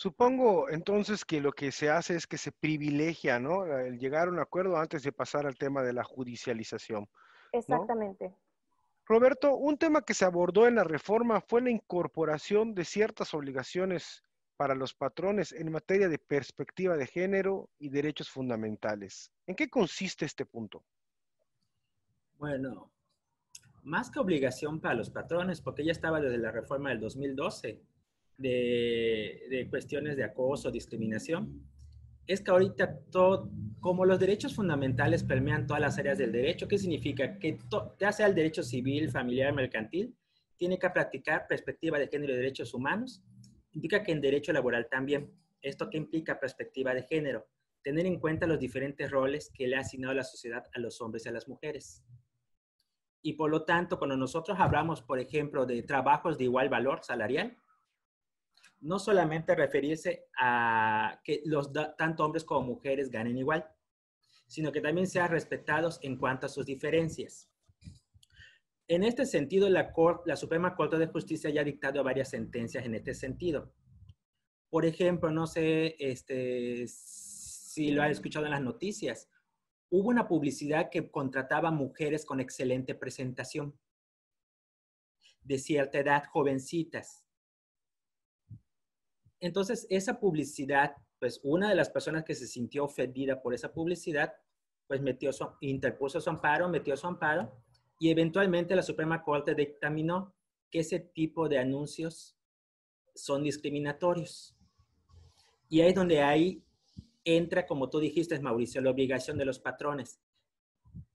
Supongo 0.00 0.70
entonces 0.70 1.26
que 1.26 1.42
lo 1.42 1.52
que 1.52 1.70
se 1.72 1.90
hace 1.90 2.16
es 2.16 2.26
que 2.26 2.38
se 2.38 2.52
privilegia, 2.52 3.38
¿no? 3.38 3.66
El 3.66 3.98
llegar 3.98 4.28
a 4.28 4.30
un 4.30 4.38
acuerdo 4.38 4.78
antes 4.78 5.02
de 5.02 5.12
pasar 5.12 5.44
al 5.44 5.58
tema 5.58 5.82
de 5.82 5.92
la 5.92 6.04
judicialización. 6.04 7.06
Exactamente. 7.52 8.34
Roberto, 9.04 9.54
un 9.56 9.76
tema 9.76 10.00
que 10.00 10.14
se 10.14 10.24
abordó 10.24 10.66
en 10.66 10.76
la 10.76 10.84
reforma 10.84 11.42
fue 11.42 11.60
la 11.60 11.68
incorporación 11.68 12.74
de 12.74 12.86
ciertas 12.86 13.34
obligaciones 13.34 14.24
para 14.56 14.74
los 14.74 14.94
patrones 14.94 15.52
en 15.52 15.70
materia 15.70 16.08
de 16.08 16.18
perspectiva 16.18 16.96
de 16.96 17.06
género 17.06 17.68
y 17.78 17.90
derechos 17.90 18.30
fundamentales. 18.30 19.30
¿En 19.46 19.54
qué 19.54 19.68
consiste 19.68 20.24
este 20.24 20.46
punto? 20.46 20.82
Bueno, 22.38 22.90
más 23.82 24.10
que 24.10 24.18
obligación 24.18 24.80
para 24.80 24.94
los 24.94 25.10
patrones, 25.10 25.60
porque 25.60 25.84
ya 25.84 25.92
estaba 25.92 26.22
desde 26.22 26.38
la 26.38 26.52
reforma 26.52 26.88
del 26.88 27.00
2012, 27.00 27.82
de, 28.40 29.66
cuestiones 29.70 30.16
de 30.16 30.24
acoso, 30.24 30.70
discriminación, 30.70 31.62
es 32.26 32.40
que 32.40 32.50
ahorita 32.50 33.00
todo, 33.10 33.50
como 33.80 34.04
los 34.04 34.18
derechos 34.18 34.54
fundamentales 34.54 35.24
permean 35.24 35.66
todas 35.66 35.80
las 35.80 35.98
áreas 35.98 36.18
del 36.18 36.32
derecho, 36.32 36.68
¿qué 36.68 36.78
significa? 36.78 37.38
Que 37.38 37.58
ya 37.98 38.12
sea 38.12 38.26
el 38.26 38.34
derecho 38.34 38.62
civil, 38.62 39.10
familiar, 39.10 39.52
mercantil, 39.52 40.14
tiene 40.56 40.78
que 40.78 40.90
practicar 40.90 41.46
perspectiva 41.48 41.98
de 41.98 42.08
género 42.08 42.34
y 42.34 42.36
derechos 42.36 42.74
humanos. 42.74 43.22
Implica 43.72 44.02
que 44.02 44.12
en 44.12 44.20
derecho 44.20 44.52
laboral 44.52 44.88
también. 44.90 45.32
¿Esto 45.62 45.90
qué 45.90 45.98
implica 45.98 46.38
perspectiva 46.38 46.94
de 46.94 47.02
género? 47.02 47.46
Tener 47.82 48.06
en 48.06 48.20
cuenta 48.20 48.46
los 48.46 48.58
diferentes 48.58 49.10
roles 49.10 49.50
que 49.54 49.66
le 49.66 49.76
ha 49.76 49.80
asignado 49.80 50.14
la 50.14 50.24
sociedad 50.24 50.64
a 50.74 50.78
los 50.78 51.00
hombres 51.00 51.24
y 51.24 51.28
a 51.30 51.32
las 51.32 51.48
mujeres. 51.48 52.04
Y 53.22 53.34
por 53.34 53.50
lo 53.50 53.64
tanto, 53.64 53.98
cuando 53.98 54.16
nosotros 54.16 54.58
hablamos, 54.60 55.02
por 55.02 55.18
ejemplo, 55.18 55.66
de 55.66 55.82
trabajos 55.82 56.38
de 56.38 56.44
igual 56.44 56.68
valor 56.68 57.00
salarial, 57.02 57.56
no 58.80 58.98
solamente 58.98 59.54
referirse 59.54 60.26
a 60.38 61.20
que 61.24 61.42
los 61.44 61.70
tanto 61.98 62.24
hombres 62.24 62.44
como 62.44 62.66
mujeres 62.66 63.10
ganen 63.10 63.36
igual, 63.36 63.66
sino 64.46 64.72
que 64.72 64.80
también 64.80 65.06
sean 65.06 65.30
respetados 65.30 65.98
en 66.02 66.16
cuanto 66.16 66.46
a 66.46 66.48
sus 66.48 66.66
diferencias. 66.66 67.48
En 68.88 69.04
este 69.04 69.24
sentido, 69.26 69.68
la, 69.68 69.92
la 70.26 70.36
Suprema 70.36 70.74
Corte 70.74 70.98
de 70.98 71.06
Justicia 71.06 71.50
ya 71.50 71.60
ha 71.60 71.64
dictado 71.64 72.02
varias 72.02 72.30
sentencias 72.30 72.84
en 72.84 72.94
este 72.94 73.14
sentido. 73.14 73.72
Por 74.68 74.84
ejemplo, 74.84 75.30
no 75.30 75.46
sé 75.46 75.94
este, 76.00 76.86
si 76.88 77.90
lo 77.92 78.02
han 78.02 78.10
escuchado 78.10 78.46
en 78.46 78.52
las 78.52 78.62
noticias, 78.62 79.28
hubo 79.90 80.08
una 80.08 80.26
publicidad 80.26 80.90
que 80.90 81.10
contrataba 81.10 81.70
mujeres 81.70 82.24
con 82.24 82.40
excelente 82.40 82.94
presentación, 82.94 83.78
de 85.42 85.58
cierta 85.58 85.98
edad, 85.98 86.24
jovencitas, 86.30 87.24
entonces, 89.40 89.86
esa 89.88 90.20
publicidad, 90.20 90.96
pues 91.18 91.40
una 91.42 91.70
de 91.70 91.74
las 91.74 91.88
personas 91.88 92.24
que 92.24 92.34
se 92.34 92.46
sintió 92.46 92.84
ofendida 92.84 93.40
por 93.40 93.54
esa 93.54 93.72
publicidad, 93.72 94.34
pues 94.86 95.00
metió 95.00 95.32
su, 95.32 95.48
interpuso 95.60 96.20
su 96.20 96.28
amparo, 96.28 96.68
metió 96.68 96.96
su 96.96 97.06
amparo 97.06 97.50
y 97.98 98.10
eventualmente 98.10 98.76
la 98.76 98.82
Suprema 98.82 99.22
Corte 99.22 99.54
dictaminó 99.54 100.34
que 100.70 100.80
ese 100.80 101.00
tipo 101.00 101.48
de 101.48 101.58
anuncios 101.58 102.36
son 103.14 103.42
discriminatorios. 103.42 104.56
Y 105.68 105.80
ahí 105.80 105.88
es 105.88 105.94
donde 105.94 106.20
ahí 106.22 106.64
entra, 107.24 107.66
como 107.66 107.88
tú 107.88 107.98
dijiste, 107.98 108.38
Mauricio, 108.40 108.80
la 108.80 108.90
obligación 108.90 109.38
de 109.38 109.44
los 109.44 109.58
patrones. 109.58 110.20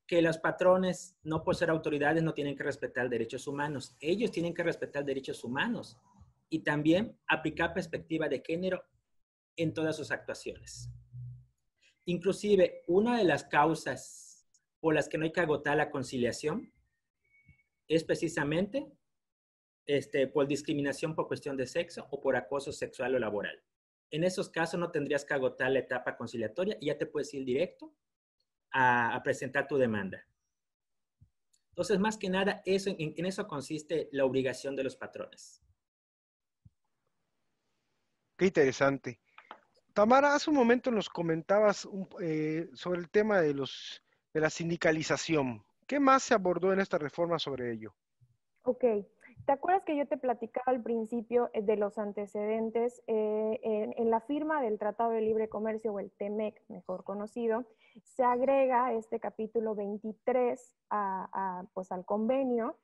Que 0.08 0.22
los 0.22 0.38
patrones, 0.38 1.18
no 1.24 1.44
por 1.44 1.56
ser 1.56 1.70
autoridades, 1.70 2.24
no 2.24 2.34
tienen 2.34 2.56
que 2.56 2.64
respetar 2.64 3.10
derechos 3.10 3.48
humanos. 3.48 3.96
Ellos 4.00 4.32
tienen 4.32 4.54
que 4.54 4.64
respetar 4.64 5.04
derechos 5.04 5.44
humanos 5.44 5.98
y 6.56 6.60
también 6.60 7.20
aplicar 7.28 7.74
perspectiva 7.74 8.30
de 8.30 8.40
género 8.40 8.82
en 9.58 9.74
todas 9.74 9.98
sus 9.98 10.10
actuaciones. 10.10 10.90
Inclusive, 12.06 12.84
una 12.88 13.18
de 13.18 13.26
las 13.26 13.44
causas 13.44 14.48
por 14.80 14.96
las 14.96 15.10
que 15.10 15.18
no 15.18 15.26
hay 15.26 15.34
que 15.34 15.42
agotar 15.42 15.76
la 15.76 15.92
conciliación 15.92 16.72
es 17.90 18.06
precisamente 18.06 18.90
este, 19.86 20.28
por 20.28 20.48
discriminación 20.48 21.14
por 21.14 21.28
cuestión 21.28 21.58
de 21.58 21.68
sexo 21.68 22.08
o 22.10 22.22
por 22.22 22.38
acoso 22.38 22.72
sexual 22.72 23.16
o 23.16 23.20
laboral. 23.20 23.62
En 24.10 24.24
esos 24.24 24.48
casos 24.48 24.80
no 24.80 24.92
tendrías 24.92 25.26
que 25.26 25.34
agotar 25.34 25.70
la 25.72 25.80
etapa 25.80 26.16
conciliatoria 26.16 26.78
y 26.80 26.86
ya 26.86 26.98
te 26.98 27.06
puedes 27.06 27.34
ir 27.34 27.44
directo 27.44 27.94
a, 28.72 29.22
presentar 29.26 29.68
tu 29.68 29.76
demanda. 29.76 30.26
Entonces, 31.72 32.00
más 32.00 32.18
que 32.18 32.30
nada, 32.30 32.62
eso, 32.66 32.96
en 32.98 33.26
eso 33.26 33.46
consiste 33.46 34.08
la 34.14 34.24
obligación 34.24 34.78
de 34.78 34.86
los 34.86 34.96
patrones. 34.96 35.65
Qué 38.38 38.46
interesante. 38.46 39.20
Tamara, 39.94 40.36
hace 40.36 40.50
un 40.50 40.58
momento 40.58 40.92
nos 40.92 41.10
comentabas 41.10 41.88
eh, 42.20 42.68
sobre 42.74 43.00
el 43.00 43.10
tema 43.10 43.40
de, 43.40 43.54
los, 43.54 44.04
de 44.34 44.42
la 44.42 44.50
sindicalización. 44.50 45.64
¿Qué 45.88 46.02
más 46.02 46.24
se 46.24 46.34
abordó 46.34 46.74
en 46.74 46.82
esta 46.82 46.98
reforma 46.98 47.40
sobre 47.40 47.72
ello? 47.72 47.94
Ok. 48.64 48.84
¿Te 49.46 49.52
acuerdas 49.52 49.84
que 49.86 49.96
yo 49.96 50.06
te 50.08 50.18
platicaba 50.18 50.66
al 50.66 50.82
principio 50.82 51.50
eh, 51.54 51.62
de 51.62 51.78
los 51.78 51.98
antecedentes 51.98 53.02
eh, 53.08 53.60
en, 53.64 54.10
la 54.10 54.20
firma 54.20 54.62
del 54.62 54.80
Tratado 54.80 55.12
de 55.12 55.22
Libre 55.22 55.48
Comercio 55.48 55.94
o 55.94 56.00
el 56.00 56.12
TEMEC, 56.12 56.62
mejor 56.68 57.06
conocido? 57.06 57.64
Se 58.04 58.24
agrega 58.24 58.92
este 58.94 59.22
capítulo 59.22 59.76
23 59.76 60.76
pues, 61.74 61.92
al 61.92 62.06
convenio 62.06 62.76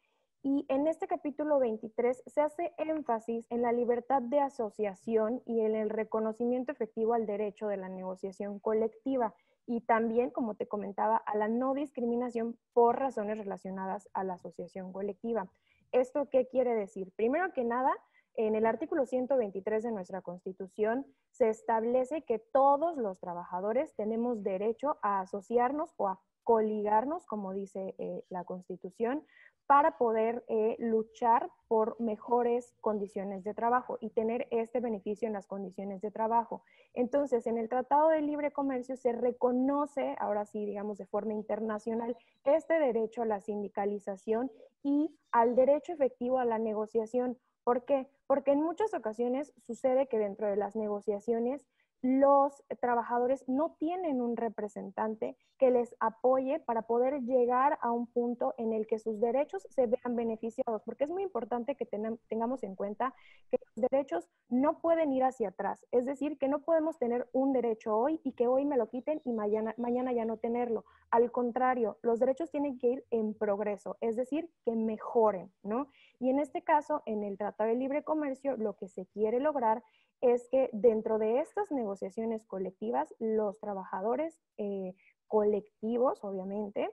y 0.43 0.65
en 0.69 0.87
este 0.87 1.07
capítulo 1.07 1.59
23 1.59 2.23
se 2.25 2.41
hace 2.41 2.73
énfasis 2.77 3.45
en 3.49 3.61
la 3.61 3.71
libertad 3.71 4.21
de 4.23 4.39
asociación 4.39 5.41
y 5.45 5.61
en 5.61 5.75
el 5.75 5.89
reconocimiento 5.89 6.71
efectivo 6.71 7.13
al 7.13 7.27
derecho 7.27 7.67
de 7.67 7.77
la 7.77 7.89
negociación 7.89 8.59
colectiva 8.59 9.35
y 9.67 9.81
también, 9.81 10.31
como 10.31 10.55
te 10.55 10.67
comentaba, 10.67 11.17
a 11.17 11.37
la 11.37 11.47
no 11.47 11.75
discriminación 11.75 12.57
por 12.73 12.99
razones 12.99 13.37
relacionadas 13.37 14.09
a 14.13 14.23
la 14.23 14.33
asociación 14.33 14.91
colectiva. 14.91 15.47
¿Esto 15.91 16.27
qué 16.29 16.47
quiere 16.47 16.73
decir? 16.73 17.11
Primero 17.15 17.53
que 17.53 17.63
nada, 17.63 17.93
en 18.35 18.55
el 18.55 18.65
artículo 18.65 19.05
123 19.05 19.83
de 19.83 19.91
nuestra 19.91 20.21
Constitución 20.21 21.05
se 21.29 21.49
establece 21.49 22.23
que 22.23 22.39
todos 22.39 22.97
los 22.97 23.19
trabajadores 23.19 23.93
tenemos 23.95 24.41
derecho 24.41 24.97
a 25.03 25.19
asociarnos 25.19 25.93
o 25.97 26.07
a 26.07 26.19
coligarnos, 26.43 27.25
como 27.27 27.53
dice 27.53 27.93
eh, 27.99 28.23
la 28.29 28.43
Constitución, 28.45 29.23
para 29.71 29.97
poder 29.97 30.43
eh, 30.49 30.75
luchar 30.79 31.49
por 31.69 31.97
mejores 32.01 32.75
condiciones 32.81 33.45
de 33.45 33.53
trabajo 33.53 33.97
y 34.01 34.09
tener 34.09 34.49
este 34.51 34.81
beneficio 34.81 35.29
en 35.29 35.33
las 35.33 35.47
condiciones 35.47 36.01
de 36.01 36.11
trabajo. 36.11 36.61
Entonces, 36.93 37.47
en 37.47 37.57
el 37.57 37.69
Tratado 37.69 38.09
de 38.09 38.19
Libre 38.19 38.51
Comercio 38.51 38.97
se 38.97 39.13
reconoce, 39.13 40.17
ahora 40.19 40.43
sí, 40.43 40.65
digamos, 40.65 40.97
de 40.97 41.05
forma 41.05 41.31
internacional, 41.31 42.17
este 42.43 42.73
derecho 42.81 43.21
a 43.21 43.25
la 43.25 43.39
sindicalización 43.39 44.51
y 44.83 45.17
al 45.31 45.55
derecho 45.55 45.93
efectivo 45.93 46.39
a 46.39 46.43
la 46.43 46.59
negociación. 46.59 47.37
¿Por 47.63 47.85
qué? 47.85 48.09
Porque 48.27 48.51
en 48.51 48.61
muchas 48.61 48.93
ocasiones 48.93 49.53
sucede 49.65 50.07
que 50.07 50.19
dentro 50.19 50.47
de 50.47 50.57
las 50.57 50.75
negociaciones 50.75 51.65
los 52.01 52.63
trabajadores 52.79 53.47
no 53.47 53.75
tienen 53.79 54.21
un 54.21 54.35
representante 54.35 55.37
que 55.57 55.69
les 55.69 55.95
apoye 55.99 56.59
para 56.59 56.81
poder 56.81 57.21
llegar 57.21 57.77
a 57.81 57.91
un 57.91 58.07
punto 58.07 58.55
en 58.57 58.73
el 58.73 58.87
que 58.87 58.97
sus 58.97 59.19
derechos 59.19 59.67
se 59.69 59.85
vean 59.85 60.15
beneficiados, 60.15 60.81
porque 60.83 61.03
es 61.03 61.11
muy 61.11 61.21
importante 61.21 61.75
que 61.75 61.85
tengamos 61.85 62.63
en 62.63 62.75
cuenta 62.75 63.13
que 63.51 63.57
los 63.75 63.89
derechos 63.89 64.27
no 64.49 64.79
pueden 64.79 65.13
ir 65.13 65.23
hacia 65.23 65.49
atrás, 65.49 65.85
es 65.91 66.05
decir, 66.05 66.39
que 66.39 66.47
no 66.47 66.61
podemos 66.61 66.97
tener 66.97 67.29
un 67.33 67.53
derecho 67.53 67.95
hoy 67.95 68.19
y 68.23 68.31
que 68.31 68.47
hoy 68.47 68.65
me 68.65 68.77
lo 68.77 68.89
quiten 68.89 69.21
y 69.23 69.33
mañana, 69.33 69.75
mañana 69.77 70.11
ya 70.11 70.25
no 70.25 70.37
tenerlo. 70.37 70.85
Al 71.11 71.31
contrario, 71.31 71.99
los 72.01 72.19
derechos 72.19 72.49
tienen 72.49 72.79
que 72.79 72.87
ir 72.87 73.05
en 73.11 73.35
progreso, 73.35 73.97
es 74.01 74.15
decir, 74.15 74.49
que 74.65 74.75
mejoren, 74.75 75.51
¿no? 75.61 75.87
Y 76.19 76.29
en 76.29 76.39
este 76.39 76.63
caso, 76.63 77.03
en 77.05 77.23
el 77.23 77.37
Tratado 77.37 77.69
de 77.69 77.75
Libre 77.75 78.03
Comercio, 78.03 78.57
lo 78.57 78.75
que 78.75 78.87
se 78.87 79.05
quiere 79.05 79.39
lograr 79.39 79.83
es 80.21 80.47
que 80.49 80.69
dentro 80.71 81.17
de 81.17 81.39
estas 81.39 81.71
negociaciones 81.71 82.45
colectivas, 82.45 83.13
los 83.19 83.59
trabajadores 83.59 84.39
eh, 84.57 84.93
colectivos, 85.27 86.23
obviamente, 86.23 86.89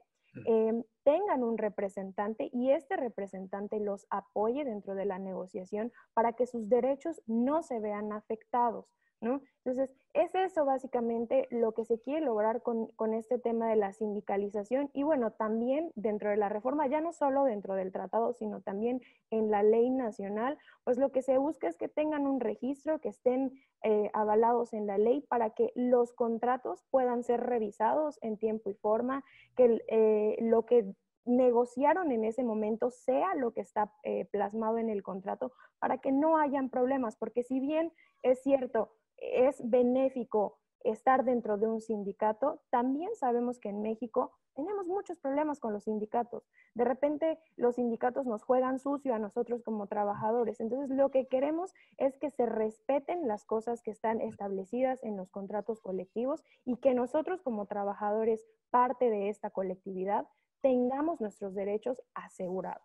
em, 0.47 0.85
tengan 1.05 1.43
un 1.43 1.59
representante 1.59 2.49
y 2.53 2.71
este 2.71 2.97
representante 2.97 3.81
los 3.81 4.07
apoye 4.11 4.65
dentro 4.65 4.95
de 4.95 5.05
la 5.05 5.19
negociación 5.19 5.93
para 6.15 6.33
que 6.35 6.47
sus 6.47 6.69
derechos 6.69 7.21
no 7.27 7.63
se 7.63 7.81
vean 7.81 8.13
afectados. 8.13 8.87
Entonces, 9.21 9.95
es 10.15 10.35
eso 10.35 10.65
básicamente 10.65 11.49
lo 11.51 11.73
que 11.73 11.85
se 11.85 12.01
quiere 12.01 12.25
lograr 12.25 12.63
con, 12.63 12.89
este 13.15 13.39
tema 13.39 13.69
de 13.69 13.77
la 13.77 13.93
sindicalización 13.93 14.91
y 14.93 15.03
bueno, 15.03 15.33
también 15.33 15.91
dentro 15.95 16.31
de 16.31 16.37
la 16.37 16.49
reforma, 16.49 16.87
ya 16.87 17.01
no 17.01 17.13
solo 17.13 17.45
dentro 17.45 17.75
del 17.75 17.93
tratado, 17.93 18.33
sino 18.33 18.61
también 18.61 19.03
en 19.31 19.51
la 19.51 19.63
ley 19.63 19.91
nacional, 19.91 20.57
pues 20.85 20.99
lo 20.99 21.11
que 21.11 21.23
se 21.23 21.37
busca 21.39 21.69
es 21.69 21.77
que 21.77 21.89
tengan 21.89 22.27
un 22.27 22.41
registro, 22.41 23.01
que 23.01 23.09
estén 23.09 23.53
eh, 23.83 24.11
avalados 24.13 24.73
en 24.73 24.87
la 24.87 24.99
ley 24.99 25.21
para 25.23 25.51
que 25.51 25.73
los 25.75 26.13
contratos 26.13 26.85
puedan 26.91 27.25
ser 27.25 27.41
revisados 27.41 28.19
en 28.23 28.39
tiempo 28.39 28.71
y 28.71 28.75
forma, 28.75 29.25
que 29.57 29.83
eh, 29.89 30.37
lo 30.41 30.65
que 30.65 30.95
negociaron 31.25 32.11
en 32.11 32.25
ese 32.25 32.43
momento 32.43 32.91
sea 32.91 33.35
lo 33.35 33.53
que 33.53 33.61
está 33.61 33.93
eh, 34.03 34.25
plasmado 34.27 34.79
en 34.79 34.89
el 34.89 35.03
contrato 35.03 35.53
para 35.79 35.99
que 35.99 36.11
no 36.11 36.39
hayan 36.39 36.71
problemas, 36.71 37.17
porque 37.17 37.43
si 37.43 37.61
bien 37.61 37.93
es 38.23 38.43
cierto, 38.43 38.91
es 39.21 39.57
benéfico 39.69 40.59
estar 40.85 41.25
dentro 41.25 41.59
de 41.59 41.67
un 41.67 41.81
sindicato, 41.81 42.61
también 42.71 43.15
sabemos 43.17 43.59
que 43.59 43.69
en 43.69 43.83
México 43.83 44.33
tenemos 44.55 44.89
muchos 44.89 45.19
problemas 45.19 45.61
con 45.61 45.73
los 45.73 45.85
sindicatos. 45.85 46.43
De 46.75 46.85
repente 46.85 47.39
los 47.57 47.77
sindicatos 47.77 48.27
nos 48.27 48.43
juegan 48.43 48.81
sucio 48.81 49.15
a 49.15 49.19
nosotros 49.21 49.63
como 49.63 49.87
trabajadores. 49.87 50.59
Entonces 50.59 50.91
lo 50.91 51.11
que 51.11 51.29
queremos 51.29 51.73
es 51.97 52.17
que 52.19 52.31
se 52.31 52.45
respeten 52.45 53.29
las 53.29 53.45
cosas 53.45 53.83
que 53.83 53.93
están 53.93 54.21
establecidas 54.21 55.03
en 55.05 55.17
los 55.17 55.31
contratos 55.31 55.81
colectivos 55.81 56.43
y 56.65 56.77
que 56.79 56.93
nosotros 56.93 57.41
como 57.43 57.67
trabajadores, 57.67 58.45
parte 58.71 59.11
de 59.11 59.29
esta 59.29 59.51
colectividad, 59.51 60.27
tengamos 60.61 61.21
nuestros 61.21 61.55
derechos 61.55 62.03
asegurados. 62.15 62.83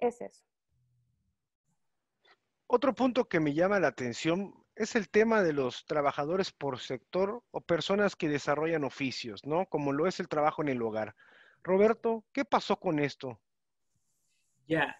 Es 0.00 0.20
eso. 0.20 0.44
Otro 2.66 2.94
punto 2.94 3.24
que 3.24 3.40
me 3.40 3.54
llama 3.54 3.80
la 3.80 3.88
atención 3.88 4.52
es 4.80 4.96
el 4.96 5.10
tema 5.10 5.42
de 5.42 5.52
los 5.52 5.84
trabajadores 5.84 6.52
por 6.52 6.78
sector 6.78 7.42
o 7.50 7.60
personas 7.60 8.16
que 8.16 8.30
desarrollan 8.30 8.82
oficios, 8.82 9.44
¿no? 9.44 9.66
Como 9.66 9.92
lo 9.92 10.06
es 10.06 10.20
el 10.20 10.28
trabajo 10.28 10.62
en 10.62 10.70
el 10.70 10.80
hogar. 10.80 11.14
Roberto, 11.62 12.24
¿qué 12.32 12.46
pasó 12.46 12.76
con 12.80 12.98
esto? 12.98 13.38
Ya, 14.66 14.96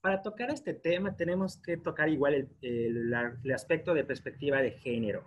para 0.00 0.22
tocar 0.22 0.50
este 0.50 0.72
tema 0.72 1.14
tenemos 1.14 1.58
que 1.58 1.76
tocar 1.76 2.08
igual 2.08 2.48
el, 2.62 3.14
aspecto 3.54 3.92
de 3.92 4.04
perspectiva 4.04 4.62
de 4.62 4.70
género. 4.70 5.26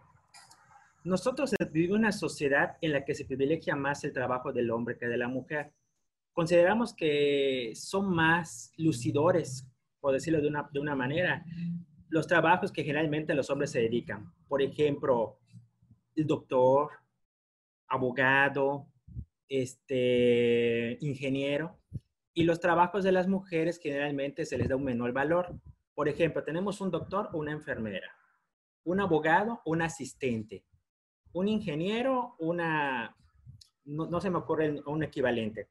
Nosotros 1.04 1.54
vivimos 1.72 2.00
una 2.00 2.12
sociedad 2.12 2.78
en 2.82 2.94
la 2.94 3.06
que 3.06 3.14
se 3.14 3.26
privilegia 3.26 3.76
más 3.76 4.04
el 4.04 4.12
trabajo 4.12 4.52
del 4.52 4.72
hombre 4.72 4.98
que 4.98 5.06
de 5.06 5.18
la 5.18 5.28
mujer. 5.28 5.72
Consideramos 6.34 6.96
que 6.96 7.74
son 7.76 8.12
más 8.12 8.74
lucidores, 8.78 9.68
por 10.00 10.14
decirlo 10.14 10.42
de 10.42 10.48
una, 10.48 10.68
de 10.74 10.80
una 10.80 10.96
manera, 10.96 11.46
los 12.12 12.28
trabajos 12.28 12.72
que 12.72 12.84
generalmente 12.84 13.34
los 13.34 13.50
hombres 13.50 13.72
se 13.72 13.80
dedican. 13.80 14.32
Por 14.48 14.62
ejemplo, 14.62 15.40
el 16.16 16.28
doctor, 16.28 16.92
abogado, 17.88 18.88
este, 19.48 20.98
ingeniero. 21.00 21.80
Y 22.34 22.44
los 22.44 22.60
trabajos 22.60 23.04
de 23.04 23.14
las 23.14 23.28
mujeres 23.28 23.80
generalmente 23.82 24.46
se 24.46 24.58
les 24.58 24.68
da 24.68 24.76
un 24.76 24.84
menor 24.84 25.14
valor. 25.14 25.56
Por 25.96 26.10
ejemplo, 26.10 26.44
tenemos 26.44 26.82
un 26.82 26.92
doctor 26.92 27.30
o 27.32 27.38
una 27.38 27.52
enfermera, 27.54 28.12
un 28.84 29.00
abogado 29.00 29.62
un 29.66 29.82
asistente, 29.82 30.66
un 31.34 31.48
ingeniero, 31.48 32.36
una, 32.40 33.16
no, 33.86 34.20
se 34.20 34.30
me 34.30 34.38
ocurre 34.38 34.82
un 34.86 35.04
equivalente. 35.04 35.70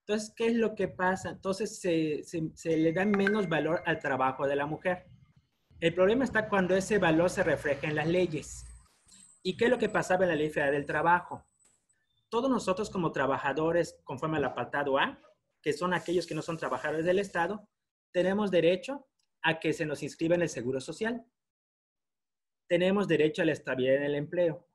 Entonces, 0.00 0.32
¿qué 0.34 0.46
es 0.46 0.54
lo 0.54 0.74
que 0.74 0.88
pasa? 0.88 1.30
Entonces, 1.30 1.80
se 1.80 2.76
le 2.76 2.92
da 2.94 3.04
menos 3.04 3.48
valor 3.48 3.82
al 3.84 3.98
trabajo 3.98 4.46
de 4.46 4.56
la 4.56 4.66
mujer. 4.66 5.06
El 5.78 5.92
problema 5.92 6.24
está 6.24 6.48
cuando 6.48 6.74
ese 6.74 6.96
valor 6.96 7.28
se 7.28 7.42
refleja 7.42 7.86
en 7.86 7.96
las 7.96 8.08
leyes. 8.08 8.64
¿Y 9.42 9.58
qué 9.58 9.66
es 9.66 9.70
lo 9.70 9.78
que 9.78 9.90
pasaba 9.90 10.24
en 10.24 10.30
la 10.30 10.36
Ley 10.36 10.48
Federal 10.48 10.72
del 10.72 10.86
Trabajo? 10.86 11.46
Todos 12.30 12.50
nosotros 12.50 12.88
como 12.88 13.12
trabajadores, 13.12 14.00
conforme 14.02 14.38
al 14.38 14.44
apartado 14.46 14.98
A, 14.98 15.20
que 15.60 15.74
son 15.74 15.92
aquellos 15.92 16.26
que 16.26 16.34
no 16.34 16.40
son 16.40 16.56
trabajadores 16.56 17.04
del 17.04 17.18
Estado, 17.18 17.68
tenemos 18.10 18.50
derecho 18.50 19.06
a 19.42 19.60
que 19.60 19.74
se 19.74 19.84
nos 19.84 20.02
inscriba 20.02 20.34
en 20.34 20.42
el 20.42 20.48
Seguro 20.48 20.80
Social. 20.80 21.26
Tenemos 22.68 23.06
derecho 23.06 23.42
a 23.42 23.44
la 23.44 23.52
estabilidad 23.52 23.96
en 23.96 24.04
el 24.04 24.14
empleo. 24.14 24.66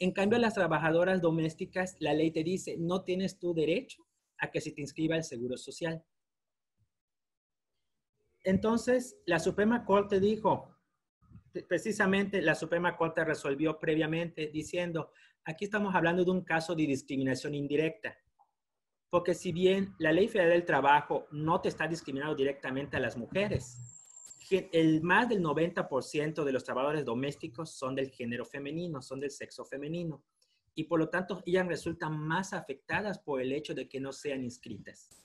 En 0.00 0.10
cambio, 0.10 0.40
las 0.40 0.54
trabajadoras 0.54 1.20
domésticas, 1.20 1.96
la 2.00 2.14
ley 2.14 2.32
te 2.32 2.42
dice, 2.42 2.76
no 2.78 3.04
tienes 3.04 3.38
tu 3.38 3.54
derecho 3.54 4.02
a 4.38 4.50
que 4.50 4.60
se 4.60 4.72
te 4.72 4.80
inscriba 4.80 5.14
el 5.14 5.22
Seguro 5.22 5.56
Social. 5.56 6.04
Entonces, 8.44 9.16
la 9.24 9.38
Suprema 9.38 9.84
Corte 9.84 10.18
dijo, 10.18 10.76
precisamente 11.68 12.42
la 12.42 12.54
Suprema 12.54 12.96
Corte 12.96 13.24
resolvió 13.24 13.78
previamente 13.78 14.48
diciendo, 14.48 15.12
aquí 15.44 15.66
estamos 15.66 15.94
hablando 15.94 16.24
de 16.24 16.30
un 16.30 16.42
caso 16.42 16.74
de 16.74 16.86
discriminación 16.86 17.54
indirecta. 17.54 18.16
Porque 19.10 19.34
si 19.34 19.52
bien 19.52 19.94
la 19.98 20.12
Ley 20.12 20.26
Federal 20.26 20.52
del 20.52 20.64
Trabajo 20.64 21.26
no 21.30 21.60
te 21.60 21.68
está 21.68 21.86
discriminando 21.86 22.34
directamente 22.34 22.96
a 22.96 23.00
las 23.00 23.16
mujeres, 23.16 23.78
el 24.50 25.02
más 25.02 25.28
del 25.28 25.42
90% 25.42 26.44
de 26.44 26.52
los 26.52 26.64
trabajadores 26.64 27.04
domésticos 27.04 27.70
son 27.70 27.94
del 27.94 28.10
género 28.10 28.44
femenino, 28.44 29.00
son 29.00 29.20
del 29.20 29.30
sexo 29.30 29.64
femenino. 29.64 30.24
Y 30.74 30.84
por 30.84 30.98
lo 30.98 31.08
tanto, 31.10 31.42
ellas 31.46 31.66
resultan 31.66 32.18
más 32.18 32.52
afectadas 32.52 33.18
por 33.18 33.40
el 33.40 33.52
hecho 33.52 33.74
de 33.74 33.88
que 33.88 34.00
no 34.00 34.12
sean 34.12 34.42
inscritas 34.42 35.21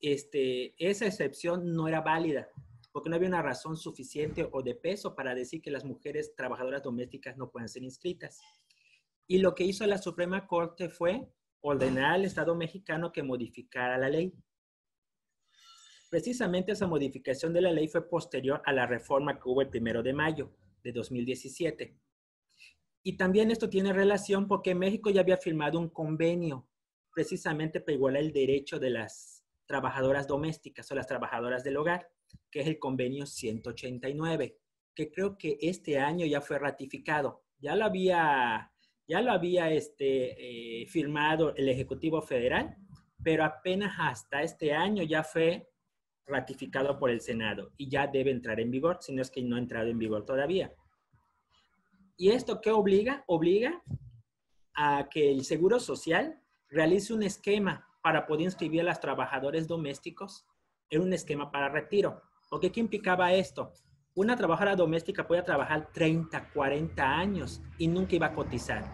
este, 0.00 0.74
esa 0.78 1.06
excepción 1.06 1.72
no 1.72 1.88
era 1.88 2.00
válida, 2.00 2.48
porque 2.92 3.10
no 3.10 3.16
había 3.16 3.28
una 3.28 3.42
razón 3.42 3.76
suficiente 3.76 4.48
o 4.50 4.62
de 4.62 4.74
peso 4.74 5.14
para 5.14 5.34
decir 5.34 5.62
que 5.62 5.70
las 5.70 5.84
mujeres 5.84 6.34
trabajadoras 6.34 6.82
domésticas 6.82 7.36
no 7.36 7.50
pueden 7.50 7.68
ser 7.68 7.82
inscritas. 7.82 8.40
Y 9.26 9.38
lo 9.38 9.54
que 9.54 9.64
hizo 9.64 9.86
la 9.86 9.98
Suprema 9.98 10.46
Corte 10.46 10.88
fue 10.88 11.28
ordenar 11.60 12.14
al 12.14 12.24
Estado 12.24 12.54
mexicano 12.54 13.12
que 13.12 13.22
modificara 13.22 13.98
la 13.98 14.08
ley. 14.08 14.34
Precisamente 16.10 16.72
esa 16.72 16.88
modificación 16.88 17.52
de 17.52 17.60
la 17.60 17.70
ley 17.70 17.86
fue 17.86 18.08
posterior 18.08 18.60
a 18.64 18.72
la 18.72 18.86
reforma 18.86 19.38
que 19.38 19.48
hubo 19.48 19.60
el 19.60 19.68
primero 19.68 20.02
de 20.02 20.12
mayo 20.12 20.50
de 20.82 20.92
2017. 20.92 21.96
Y 23.02 23.16
también 23.16 23.50
esto 23.50 23.68
tiene 23.68 23.92
relación 23.92 24.48
porque 24.48 24.74
México 24.74 25.10
ya 25.10 25.20
había 25.20 25.36
firmado 25.36 25.78
un 25.78 25.88
convenio 25.90 26.68
precisamente 27.14 27.80
para 27.80 27.94
igualar 27.94 28.22
el 28.22 28.32
derecho 28.32 28.78
de 28.78 28.90
las 28.90 29.39
trabajadoras 29.70 30.26
domésticas 30.26 30.90
o 30.90 30.96
las 30.96 31.06
trabajadoras 31.06 31.62
del 31.62 31.76
hogar, 31.76 32.08
que 32.50 32.58
es 32.58 32.66
el 32.66 32.80
convenio 32.80 33.24
189, 33.24 34.56
que 34.96 35.12
creo 35.12 35.38
que 35.38 35.58
este 35.60 35.96
año 35.96 36.26
ya 36.26 36.40
fue 36.40 36.58
ratificado. 36.58 37.44
Ya 37.60 37.76
lo 37.76 37.84
había, 37.84 38.72
ya 39.06 39.20
lo 39.20 39.30
había 39.30 39.70
este, 39.70 40.80
eh, 40.82 40.86
firmado 40.88 41.54
el 41.54 41.68
Ejecutivo 41.68 42.20
Federal, 42.20 42.76
pero 43.22 43.44
apenas 43.44 43.94
hasta 43.96 44.42
este 44.42 44.72
año 44.72 45.04
ya 45.04 45.22
fue 45.22 45.68
ratificado 46.26 46.98
por 46.98 47.10
el 47.10 47.20
Senado 47.20 47.70
y 47.76 47.88
ya 47.88 48.08
debe 48.08 48.32
entrar 48.32 48.58
en 48.58 48.72
vigor, 48.72 48.98
si 49.00 49.14
no 49.14 49.22
es 49.22 49.30
que 49.30 49.40
no 49.40 49.54
ha 49.54 49.60
entrado 49.60 49.88
en 49.88 49.98
vigor 49.98 50.24
todavía. 50.24 50.74
¿Y 52.16 52.30
esto 52.30 52.60
qué 52.60 52.72
obliga? 52.72 53.22
Obliga 53.28 53.80
a 54.74 55.08
que 55.08 55.30
el 55.30 55.44
Seguro 55.44 55.78
Social 55.78 56.42
realice 56.68 57.14
un 57.14 57.22
esquema 57.22 57.86
para 58.02 58.26
poder 58.26 58.42
inscribir 58.42 58.80
a 58.80 58.84
los 58.84 59.00
trabajadores 59.00 59.66
domésticos 59.68 60.46
en 60.90 61.02
un 61.02 61.12
esquema 61.12 61.50
para 61.50 61.68
retiro. 61.68 62.22
Porque 62.48 62.72
¿qué 62.72 62.80
implicaba 62.80 63.32
esto? 63.32 63.72
Una 64.14 64.36
trabajadora 64.36 64.76
doméstica 64.76 65.26
podía 65.26 65.44
trabajar 65.44 65.90
30, 65.92 66.50
40 66.52 67.02
años 67.02 67.62
y 67.78 67.86
nunca 67.86 68.16
iba 68.16 68.26
a 68.26 68.34
cotizar. 68.34 68.84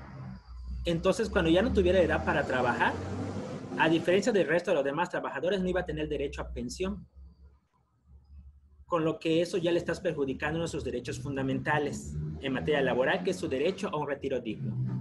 Entonces, 0.85 1.31
cuando 1.31 1.51
ya 1.51 1.63
no 1.63 1.73
tuviera 1.73 2.01
edad 2.01 2.25
para 2.25 2.47
trabajar, 2.47 2.93
a 3.79 3.89
diferencia 3.89 4.33
del 4.33 4.47
resto 4.47 4.71
de 4.71 4.77
los 4.77 4.85
demás 4.85 5.11
trabajadores, 5.11 5.61
no 5.61 5.69
iba 5.69 5.81
a 5.81 5.85
tener 5.85 6.09
derecho 6.09 6.43
a 6.43 6.53
pensión. 6.53 7.07
Con 8.85 9.05
lo 9.05 9.19
que 9.19 9.43
eso 9.43 9.59
ya 9.59 9.73
le 9.73 9.79
estás 9.79 10.01
perjudicando 10.01 10.59
uno 10.59 10.65
de 10.65 10.71
sus 10.71 10.85
derechos 10.85 11.21
fundamentales 11.21 12.15
en 12.41 12.53
materia 12.53 12.81
laboral, 12.83 13.25
que 13.25 13.31
es 13.31 13.37
su 13.37 13.49
derecho 13.49 13.89
a 13.89 13.97
un 13.97 14.07
retiro 14.07 14.41
digno. 14.41 14.96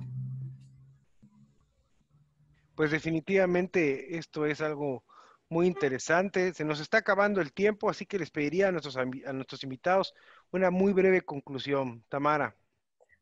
Pues 2.75 2.91
definitivamente 2.91 4.17
esto 4.17 4.45
es 4.45 4.61
algo 4.61 5.03
muy 5.49 5.67
interesante. 5.67 6.53
Se 6.53 6.65
nos 6.65 6.79
está 6.79 6.97
acabando 6.97 7.41
el 7.41 7.53
tiempo, 7.53 7.89
así 7.89 8.05
que 8.05 8.19
les 8.19 8.31
pediría 8.31 8.67
a 8.67 8.71
nuestros, 8.71 8.97
a 8.97 9.05
nuestros 9.05 9.63
invitados 9.63 10.13
una 10.51 10.71
muy 10.71 10.93
breve 10.93 11.21
conclusión. 11.21 12.03
Tamara. 12.09 12.55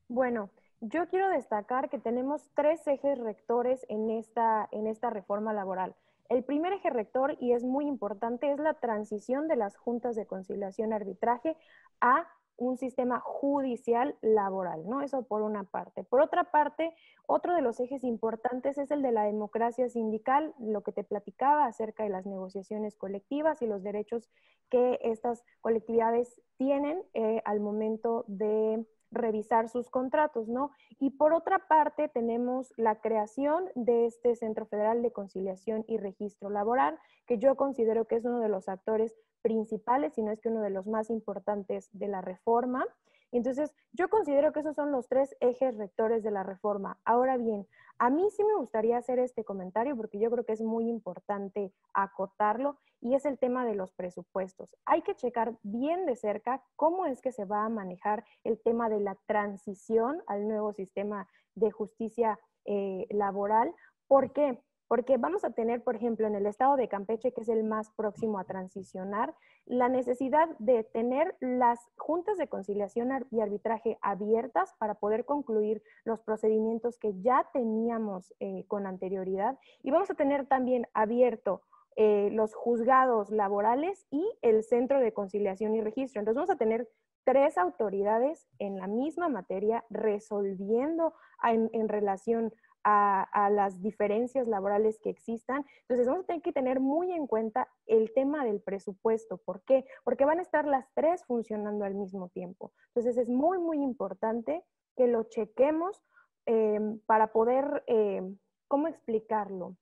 Bueno, 0.07 0.49
yo 0.81 1.07
quiero 1.07 1.29
destacar 1.29 1.89
que 1.89 1.99
tenemos 1.99 2.49
tres 2.55 2.85
ejes 2.87 3.17
rectores 3.19 3.85
en 3.89 4.09
esta, 4.09 4.67
en 4.71 4.87
esta 4.87 5.09
reforma 5.09 5.53
laboral. 5.53 5.95
El 6.29 6.43
primer 6.43 6.73
eje 6.73 6.89
rector, 6.89 7.37
y 7.39 7.53
es 7.53 7.63
muy 7.63 7.85
importante, 7.85 8.51
es 8.51 8.59
la 8.59 8.73
transición 8.73 9.47
de 9.47 9.55
las 9.55 9.77
juntas 9.77 10.15
de 10.15 10.25
conciliación 10.25 10.93
arbitraje 10.93 11.55
a 12.01 12.27
un 12.65 12.77
sistema 12.77 13.19
judicial 13.19 14.15
laboral, 14.21 14.87
¿no? 14.87 15.01
Eso 15.01 15.23
por 15.23 15.41
una 15.41 15.63
parte. 15.63 16.03
Por 16.03 16.21
otra 16.21 16.45
parte, 16.45 16.93
otro 17.25 17.55
de 17.55 17.61
los 17.61 17.79
ejes 17.79 18.03
importantes 18.03 18.77
es 18.77 18.91
el 18.91 19.01
de 19.01 19.11
la 19.11 19.23
democracia 19.23 19.89
sindical, 19.89 20.53
lo 20.59 20.81
que 20.81 20.91
te 20.91 21.03
platicaba 21.03 21.65
acerca 21.65 22.03
de 22.03 22.09
las 22.09 22.25
negociaciones 22.25 22.95
colectivas 22.95 23.61
y 23.61 23.67
los 23.67 23.83
derechos 23.83 24.29
que 24.69 24.99
estas 25.03 25.43
colectividades 25.61 26.41
tienen 26.57 27.03
eh, 27.13 27.41
al 27.45 27.59
momento 27.59 28.25
de 28.27 28.85
revisar 29.13 29.69
sus 29.69 29.89
contratos, 29.89 30.47
¿no? 30.47 30.71
Y 30.99 31.11
por 31.11 31.33
otra 31.33 31.67
parte, 31.67 32.09
tenemos 32.09 32.73
la 32.77 32.99
creación 32.99 33.69
de 33.75 34.05
este 34.05 34.35
Centro 34.35 34.65
Federal 34.65 35.01
de 35.01 35.11
Conciliación 35.11 35.85
y 35.87 35.97
Registro 35.97 36.49
Laboral, 36.49 36.99
que 37.27 37.37
yo 37.37 37.55
considero 37.55 38.05
que 38.05 38.15
es 38.15 38.25
uno 38.25 38.39
de 38.39 38.49
los 38.49 38.67
actores 38.67 39.15
principales, 39.43 40.13
si 40.15 40.23
no 40.23 40.31
es 40.31 40.41
que 40.41 40.49
uno 40.49 40.61
de 40.61 40.71
los 40.71 40.87
más 40.87 41.11
importantes 41.11 41.89
de 41.91 42.07
la 42.07 42.21
reforma. 42.21 42.83
Entonces, 43.31 43.75
yo 43.91 44.09
considero 44.09 44.53
que 44.53 44.61
esos 44.61 44.75
son 44.75 44.91
los 44.91 45.07
tres 45.07 45.35
ejes 45.39 45.77
rectores 45.77 46.23
de 46.23 46.31
la 46.31 46.43
reforma. 46.43 46.99
Ahora 47.03 47.37
bien, 47.37 47.67
a 47.99 48.09
mí 48.09 48.29
sí 48.31 48.43
me 48.43 48.55
gustaría 48.55 48.97
hacer 48.97 49.19
este 49.19 49.43
comentario 49.43 49.95
porque 49.95 50.19
yo 50.19 50.29
creo 50.31 50.45
que 50.45 50.53
es 50.53 50.61
muy 50.61 50.89
importante 50.89 51.73
acotarlo 51.93 52.77
y 53.01 53.15
es 53.15 53.25
el 53.25 53.37
tema 53.37 53.65
de 53.65 53.75
los 53.75 53.91
presupuestos. 53.91 54.75
Hay 54.85 55.01
que 55.01 55.15
checar 55.15 55.57
bien 55.63 56.05
de 56.05 56.15
cerca 56.15 56.63
cómo 56.75 57.05
es 57.05 57.21
que 57.21 57.31
se 57.31 57.45
va 57.45 57.65
a 57.65 57.69
manejar 57.69 58.23
el 58.43 58.61
tema 58.61 58.89
de 58.89 58.99
la 58.99 59.15
transición 59.25 60.21
al 60.27 60.47
nuevo 60.47 60.73
sistema 60.73 61.27
de 61.55 61.71
justicia 61.71 62.39
eh, 62.65 63.07
laboral. 63.09 63.73
¿Por 64.07 64.31
qué? 64.31 64.61
Porque 64.87 65.17
vamos 65.17 65.43
a 65.43 65.51
tener, 65.51 65.83
por 65.83 65.95
ejemplo, 65.95 66.27
en 66.27 66.35
el 66.35 66.45
estado 66.45 66.75
de 66.75 66.87
Campeche, 66.87 67.31
que 67.31 67.41
es 67.41 67.49
el 67.49 67.63
más 67.63 67.89
próximo 67.91 68.39
a 68.39 68.43
transicionar, 68.43 69.33
la 69.65 69.89
necesidad 69.89 70.49
de 70.59 70.83
tener 70.83 71.35
las 71.39 71.79
juntas 71.97 72.37
de 72.37 72.47
conciliación 72.47 73.09
y 73.31 73.41
arbitraje 73.41 73.97
abiertas 74.01 74.73
para 74.77 74.95
poder 74.95 75.25
concluir 75.25 75.81
los 76.03 76.19
procedimientos 76.21 76.97
que 76.97 77.13
ya 77.21 77.49
teníamos 77.53 78.33
eh, 78.39 78.65
con 78.67 78.85
anterioridad. 78.85 79.57
Y 79.81 79.91
vamos 79.91 80.09
a 80.09 80.15
tener 80.15 80.47
también 80.47 80.87
abierto 80.93 81.61
eh, 81.95 82.29
los 82.31 82.55
juzgados 82.55 83.29
laborales 83.29 84.07
y 84.09 84.27
el 84.41 84.63
centro 84.63 84.99
de 84.99 85.13
conciliación 85.13 85.75
y 85.75 85.81
registro. 85.81 86.19
Entonces 86.19 86.35
vamos 86.35 86.49
a 86.49 86.57
tener 86.57 86.89
tres 87.23 87.57
autoridades 87.57 88.47
en 88.59 88.77
la 88.77 88.87
misma 88.87 89.29
materia 89.29 89.85
resolviendo 89.89 91.13
en, 91.43 91.69
en 91.73 91.87
relación 91.87 92.53
a, 92.83 93.49
las 93.51 93.81
diferencias 93.81 94.47
laborales 94.47 94.99
que 94.99 95.09
existan. 95.09 95.65
Entonces 95.81 96.07
vamos 96.07 96.23
a 96.23 96.27
tener 96.27 96.41
que 96.41 96.53
tener 96.53 96.79
muy 96.79 97.11
en 97.11 97.27
cuenta 97.27 97.67
el 97.85 98.13
tema 98.13 98.45
del 98.45 98.61
presupuesto. 98.61 99.37
¿Por 99.37 99.63
qué? 99.63 99.85
Porque 100.03 100.25
van 100.25 100.39
a 100.39 100.43
estar 100.43 100.65
las 100.65 100.85
tres 100.93 101.23
funcionando 101.25 101.85
al 101.85 101.95
mismo 101.95 102.29
tiempo. 102.29 102.73
Entonces 102.87 103.17
es 103.17 103.29
muy, 103.29 103.57
muy 103.57 103.81
importante 103.81 104.63
que 104.95 105.07
lo 105.07 105.23
chequemos 105.23 106.03
em, 106.45 106.99
para 107.05 107.31
poder, 107.31 107.83
em, 107.87 108.37
¿cómo 108.67 108.87
explicarlo? 108.87 109.75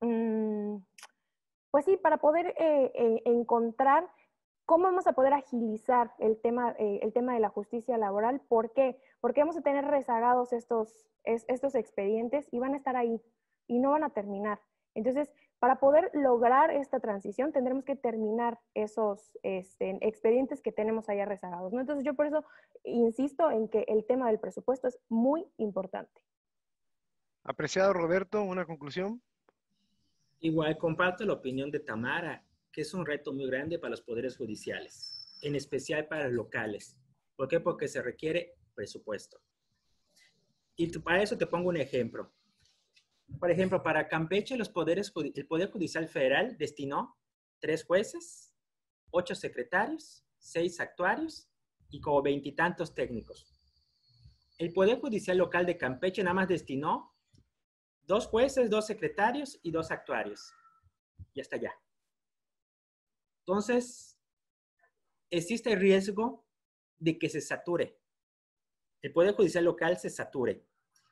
Mm, 0.00 0.76
pues 1.70 1.86
sí, 1.86 1.96
para 1.96 2.18
poder 2.18 2.54
eh, 2.58 2.92
eh, 2.94 3.22
encontrar 3.24 4.08
¿Cómo 4.66 4.84
vamos 4.84 5.06
a 5.06 5.12
poder 5.12 5.34
agilizar 5.34 6.12
el 6.18 6.40
tema, 6.40 6.74
eh, 6.78 7.00
el 7.02 7.12
tema 7.12 7.34
de 7.34 7.40
la 7.40 7.50
justicia 7.50 7.98
laboral? 7.98 8.40
¿Por 8.48 8.72
qué? 8.72 8.98
Porque 9.20 9.40
vamos 9.40 9.56
a 9.58 9.62
tener 9.62 9.84
rezagados 9.84 10.54
estos, 10.54 11.06
estos 11.24 11.74
expedientes 11.74 12.48
y 12.50 12.58
van 12.58 12.72
a 12.72 12.78
estar 12.78 12.96
ahí 12.96 13.20
y 13.66 13.78
no 13.78 13.90
van 13.90 14.04
a 14.04 14.10
terminar. 14.10 14.60
Entonces, 14.94 15.30
para 15.58 15.80
poder 15.80 16.10
lograr 16.14 16.70
esta 16.70 16.98
transición, 16.98 17.52
tendremos 17.52 17.84
que 17.84 17.96
terminar 17.96 18.58
esos 18.72 19.38
este, 19.42 19.98
expedientes 20.06 20.62
que 20.62 20.72
tenemos 20.72 21.08
allá 21.08 21.26
rezagados. 21.26 21.72
¿no? 21.72 21.80
Entonces, 21.80 22.04
yo 22.04 22.14
por 22.14 22.26
eso 22.26 22.44
insisto 22.84 23.50
en 23.50 23.68
que 23.68 23.84
el 23.88 24.06
tema 24.06 24.28
del 24.28 24.40
presupuesto 24.40 24.88
es 24.88 24.98
muy 25.08 25.46
importante. 25.58 26.22
Apreciado 27.42 27.92
Roberto, 27.92 28.42
una 28.42 28.64
conclusión. 28.64 29.20
Igual 30.40 30.78
comparto 30.78 31.24
la 31.24 31.34
opinión 31.34 31.70
de 31.70 31.80
Tamara 31.80 32.42
que 32.74 32.80
es 32.80 32.92
un 32.92 33.06
reto 33.06 33.32
muy 33.32 33.46
grande 33.46 33.78
para 33.78 33.92
los 33.92 34.02
poderes 34.02 34.36
judiciales, 34.36 35.38
en 35.42 35.54
especial 35.54 36.08
para 36.08 36.24
los 36.24 36.32
locales. 36.32 36.98
¿Por 37.36 37.46
qué? 37.46 37.60
Porque 37.60 37.86
se 37.86 38.02
requiere 38.02 38.56
presupuesto. 38.74 39.40
Y 40.74 40.88
para 40.98 41.22
eso 41.22 41.38
te 41.38 41.46
pongo 41.46 41.68
un 41.68 41.76
ejemplo. 41.76 42.34
Por 43.38 43.52
ejemplo, 43.52 43.80
para 43.80 44.08
Campeche, 44.08 44.56
los 44.56 44.68
poderes, 44.68 45.12
el 45.34 45.46
Poder 45.46 45.70
Judicial 45.70 46.08
Federal 46.08 46.58
destinó 46.58 47.16
tres 47.60 47.84
jueces, 47.84 48.52
ocho 49.10 49.36
secretarios, 49.36 50.26
seis 50.36 50.80
actuarios 50.80 51.48
y 51.90 52.00
como 52.00 52.22
veintitantos 52.22 52.92
técnicos. 52.92 53.46
El 54.58 54.72
Poder 54.72 54.98
Judicial 54.98 55.38
Local 55.38 55.64
de 55.64 55.78
Campeche 55.78 56.24
nada 56.24 56.34
más 56.34 56.48
destinó 56.48 57.14
dos 58.02 58.26
jueces, 58.26 58.68
dos 58.68 58.86
secretarios 58.86 59.60
y 59.62 59.70
dos 59.70 59.92
actuarios. 59.92 60.52
Y 61.34 61.40
hasta 61.40 61.54
allá. 61.54 61.72
Entonces, 63.46 64.18
existe 65.28 65.72
el 65.72 65.80
riesgo 65.80 66.46
de 66.98 67.18
que 67.18 67.28
se 67.28 67.42
sature. 67.42 67.98
El 69.02 69.12
Poder 69.12 69.34
Judicial 69.34 69.64
local 69.64 69.98
se 69.98 70.08
sature, 70.08 70.64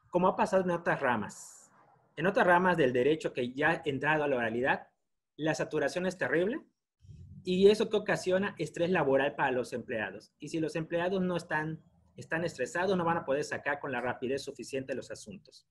como 0.08 0.28
ha 0.28 0.34
pasado 0.34 0.62
en 0.62 0.70
otras 0.70 1.00
ramas. 1.00 1.70
En 2.16 2.26
otras 2.26 2.46
ramas 2.46 2.78
del 2.78 2.94
derecho 2.94 3.34
que 3.34 3.52
ya 3.52 3.70
ha 3.70 3.82
entrado 3.84 4.24
a 4.24 4.28
la 4.28 4.36
oralidad, 4.36 4.88
la 5.36 5.54
saturación 5.54 6.06
es 6.06 6.16
terrible 6.16 6.62
y 7.44 7.68
eso 7.68 7.90
que 7.90 7.98
ocasiona 7.98 8.54
estrés 8.58 8.90
laboral 8.90 9.34
para 9.34 9.50
los 9.50 9.74
empleados. 9.74 10.32
Y 10.38 10.48
si 10.48 10.58
los 10.58 10.74
empleados 10.74 11.20
no 11.20 11.36
están, 11.36 11.82
están 12.16 12.44
estresados, 12.44 12.96
no 12.96 13.04
van 13.04 13.18
a 13.18 13.24
poder 13.26 13.44
sacar 13.44 13.78
con 13.78 13.92
la 13.92 14.00
rapidez 14.00 14.42
suficiente 14.42 14.94
los 14.94 15.10
asuntos. 15.10 15.66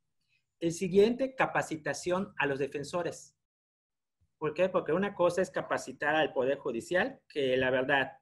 El 0.60 0.74
siguiente, 0.74 1.34
capacitación 1.34 2.36
a 2.38 2.46
los 2.46 2.60
defensores. 2.60 3.36
¿Por 4.42 4.56
qué? 4.56 4.70
Porque 4.70 4.92
una 4.92 5.14
cosa 5.14 5.44
es 5.44 5.52
capacitar 5.52 6.16
al 6.16 6.34
Poder 6.34 6.58
Judicial, 6.58 7.20
que 7.30 7.56
la 7.58 7.70
verdad 7.70 8.14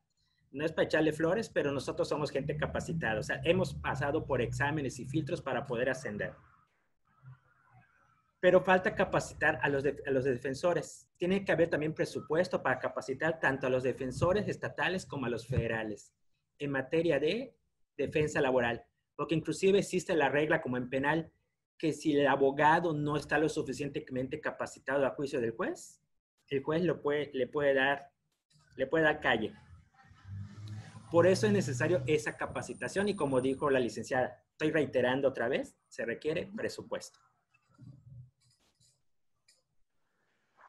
no 0.52 0.66
es 0.66 0.74
para 0.74 0.84
echarle 0.84 1.14
flores, 1.14 1.48
pero 1.48 1.72
nosotros 1.72 2.10
somos 2.10 2.30
gente 2.30 2.58
capacitada. 2.58 3.22
O 3.22 3.24
sea, 3.24 3.40
hemos 3.46 3.74
pasado 3.76 4.26
por 4.26 4.42
exámenes 4.42 5.00
y 5.00 5.06
filtros 5.06 5.42
para 5.42 5.66
poder 5.66 5.90
ascender. 5.90 6.34
Pero 8.42 8.60
falta 8.60 8.94
capacitar 8.96 9.60
a 9.62 9.70
los, 9.70 9.86
a 9.86 10.12
los 10.12 10.26
defensores. 10.26 11.10
Tiene 11.16 11.46
que 11.46 11.54
haber 11.54 11.70
también 11.70 11.94
presupuesto 11.94 12.62
para 12.62 12.80
capacitar 12.80 13.40
tanto 13.40 13.68
a 13.68 13.70
los 13.70 13.84
defensores 13.84 14.46
estatales 14.50 15.06
como 15.06 15.26
a 15.26 15.30
los 15.30 15.48
federales 15.48 16.14
en 16.58 16.72
materia 16.72 17.18
de 17.18 17.56
defensa 17.96 18.42
laboral. 18.42 18.84
Porque 19.16 19.36
inclusive 19.36 19.80
existe 19.80 20.14
la 20.16 20.28
regla 20.28 20.62
como 20.62 20.76
en 20.76 20.90
penal 20.90 21.32
que 21.78 21.94
si 21.94 22.18
el 22.18 22.28
abogado 22.28 22.94
no 22.94 23.16
está 23.16 23.38
lo 23.38 23.48
suficientemente 23.48 24.42
capacitado 24.42 25.06
a 25.06 25.12
juicio 25.12 25.40
del 25.40 25.52
juez, 25.52 26.02
el 26.50 26.64
juez 26.64 26.84
lo 26.84 27.02
puede, 27.02 27.32
le, 27.34 27.48
puede 27.48 27.74
dar, 27.74 28.12
le 28.76 28.88
puede 28.88 29.04
dar 29.06 29.20
calle. 29.20 29.54
Por 31.12 31.26
eso 31.26 31.48
es 31.48 31.54
necesario 31.54 32.04
esa 32.06 32.38
capacitación 32.38 33.10
y 33.10 33.16
como 33.16 33.42
dijo 33.42 33.70
la 33.70 33.80
licenciada, 33.80 34.44
estoy 34.52 34.72
reiterando 34.72 35.28
otra 35.28 35.48
vez, 35.48 35.76
se 35.88 36.06
requiere 36.06 36.52
presupuesto. 36.56 37.20